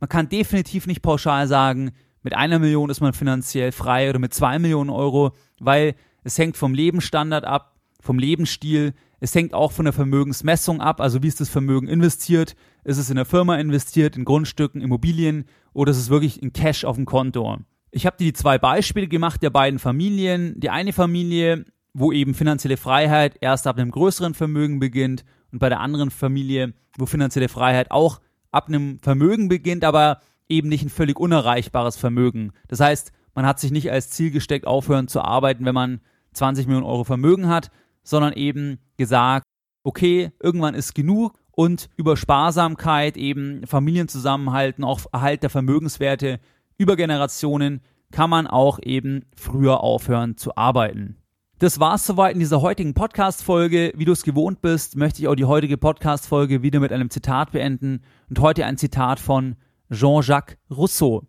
Man 0.00 0.08
kann 0.08 0.30
definitiv 0.30 0.86
nicht 0.86 1.02
pauschal 1.02 1.46
sagen, 1.46 1.90
mit 2.22 2.34
einer 2.34 2.58
Million 2.58 2.88
ist 2.88 3.02
man 3.02 3.12
finanziell 3.12 3.70
frei 3.70 4.08
oder 4.08 4.18
mit 4.18 4.32
zwei 4.32 4.58
Millionen 4.58 4.88
Euro, 4.88 5.32
weil 5.60 5.94
es 6.24 6.38
hängt 6.38 6.56
vom 6.56 6.72
Lebensstandard 6.72 7.44
ab, 7.44 7.76
vom 8.00 8.18
Lebensstil. 8.18 8.94
Es 9.20 9.34
hängt 9.34 9.52
auch 9.52 9.72
von 9.72 9.84
der 9.84 9.92
Vermögensmessung 9.92 10.80
ab, 10.80 11.00
also 11.00 11.22
wie 11.22 11.28
ist 11.28 11.40
das 11.40 11.48
Vermögen 11.48 11.88
investiert? 11.88 12.54
Ist 12.84 12.98
es 12.98 13.10
in 13.10 13.16
der 13.16 13.24
Firma 13.24 13.56
investiert, 13.56 14.16
in 14.16 14.24
Grundstücken, 14.24 14.80
Immobilien 14.80 15.46
oder 15.72 15.90
ist 15.90 15.98
es 15.98 16.10
wirklich 16.10 16.42
in 16.42 16.52
Cash 16.52 16.84
auf 16.84 16.96
dem 16.96 17.04
Konto? 17.04 17.58
Ich 17.90 18.06
habe 18.06 18.16
dir 18.16 18.26
die 18.26 18.32
zwei 18.32 18.58
Beispiele 18.58 19.08
gemacht 19.08 19.42
der 19.42 19.50
beiden 19.50 19.78
Familien. 19.78 20.60
Die 20.60 20.70
eine 20.70 20.92
Familie, 20.92 21.64
wo 21.94 22.12
eben 22.12 22.34
finanzielle 22.34 22.76
Freiheit 22.76 23.36
erst 23.40 23.66
ab 23.66 23.76
einem 23.76 23.90
größeren 23.90 24.34
Vermögen 24.34 24.78
beginnt 24.78 25.24
und 25.50 25.58
bei 25.58 25.68
der 25.68 25.80
anderen 25.80 26.10
Familie, 26.10 26.74
wo 26.96 27.06
finanzielle 27.06 27.48
Freiheit 27.48 27.90
auch 27.90 28.20
ab 28.52 28.68
einem 28.68 28.98
Vermögen 29.00 29.48
beginnt, 29.48 29.84
aber 29.84 30.20
eben 30.48 30.68
nicht 30.68 30.84
ein 30.84 30.90
völlig 30.90 31.18
unerreichbares 31.18 31.96
Vermögen. 31.96 32.52
Das 32.68 32.80
heißt, 32.80 33.12
man 33.34 33.46
hat 33.46 33.58
sich 33.58 33.70
nicht 33.70 33.90
als 33.90 34.10
Ziel 34.10 34.30
gesteckt, 34.30 34.66
aufhören 34.66 35.08
zu 35.08 35.22
arbeiten, 35.22 35.64
wenn 35.64 35.74
man 35.74 36.00
20 36.32 36.66
Millionen 36.66 36.86
Euro 36.86 37.04
Vermögen 37.04 37.48
hat, 37.48 37.70
sondern 38.08 38.32
eben 38.32 38.78
gesagt, 38.96 39.44
okay, 39.82 40.32
irgendwann 40.40 40.74
ist 40.74 40.94
genug 40.94 41.38
und 41.50 41.88
über 41.96 42.16
Sparsamkeit 42.16 43.16
eben 43.16 43.66
Familienzusammenhalten, 43.66 44.84
auch 44.84 45.00
Erhalt 45.12 45.42
der 45.42 45.50
Vermögenswerte 45.50 46.40
über 46.78 46.96
Generationen 46.96 47.80
kann 48.10 48.30
man 48.30 48.46
auch 48.46 48.78
eben 48.82 49.26
früher 49.36 49.80
aufhören 49.80 50.36
zu 50.36 50.56
arbeiten. 50.56 51.16
Das 51.58 51.80
war's 51.80 52.06
soweit 52.06 52.34
in 52.34 52.40
dieser 52.40 52.62
heutigen 52.62 52.94
Podcast-Folge. 52.94 53.92
Wie 53.96 54.04
du 54.04 54.12
es 54.12 54.22
gewohnt 54.22 54.62
bist, 54.62 54.96
möchte 54.96 55.20
ich 55.20 55.28
auch 55.28 55.34
die 55.34 55.44
heutige 55.44 55.76
Podcast-Folge 55.76 56.62
wieder 56.62 56.78
mit 56.78 56.92
einem 56.92 57.10
Zitat 57.10 57.50
beenden 57.50 58.02
und 58.30 58.38
heute 58.38 58.64
ein 58.64 58.78
Zitat 58.78 59.18
von 59.18 59.56
Jean-Jacques 59.90 60.56
Rousseau. 60.70 61.26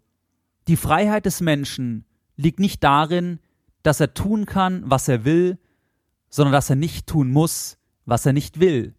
Die 0.67 0.77
Freiheit 0.77 1.25
des 1.25 1.41
Menschen 1.41 2.05
liegt 2.37 2.59
nicht 2.59 2.83
darin, 2.83 3.39
dass 3.81 3.99
er 3.99 4.13
tun 4.13 4.45
kann, 4.45 4.83
was 4.85 5.07
er 5.07 5.25
will, 5.25 5.57
sondern 6.29 6.53
dass 6.53 6.69
er 6.69 6.75
nicht 6.75 7.07
tun 7.07 7.31
muss, 7.31 7.77
was 8.05 8.25
er 8.25 8.33
nicht 8.33 8.59
will. 8.59 8.93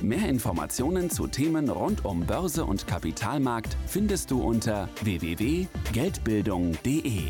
Mehr 0.00 0.28
Informationen 0.28 1.10
zu 1.10 1.26
Themen 1.26 1.68
rund 1.68 2.04
um 2.04 2.20
Börse 2.20 2.64
und 2.64 2.86
Kapitalmarkt 2.86 3.76
findest 3.86 4.30
du 4.30 4.40
unter 4.40 4.88
www.geldbildung.de. 5.02 7.22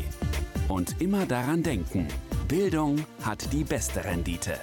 Und 0.67 1.01
immer 1.01 1.25
daran 1.25 1.63
denken, 1.63 2.07
Bildung 2.47 3.03
hat 3.23 3.51
die 3.51 3.63
beste 3.63 4.05
Rendite. 4.05 4.59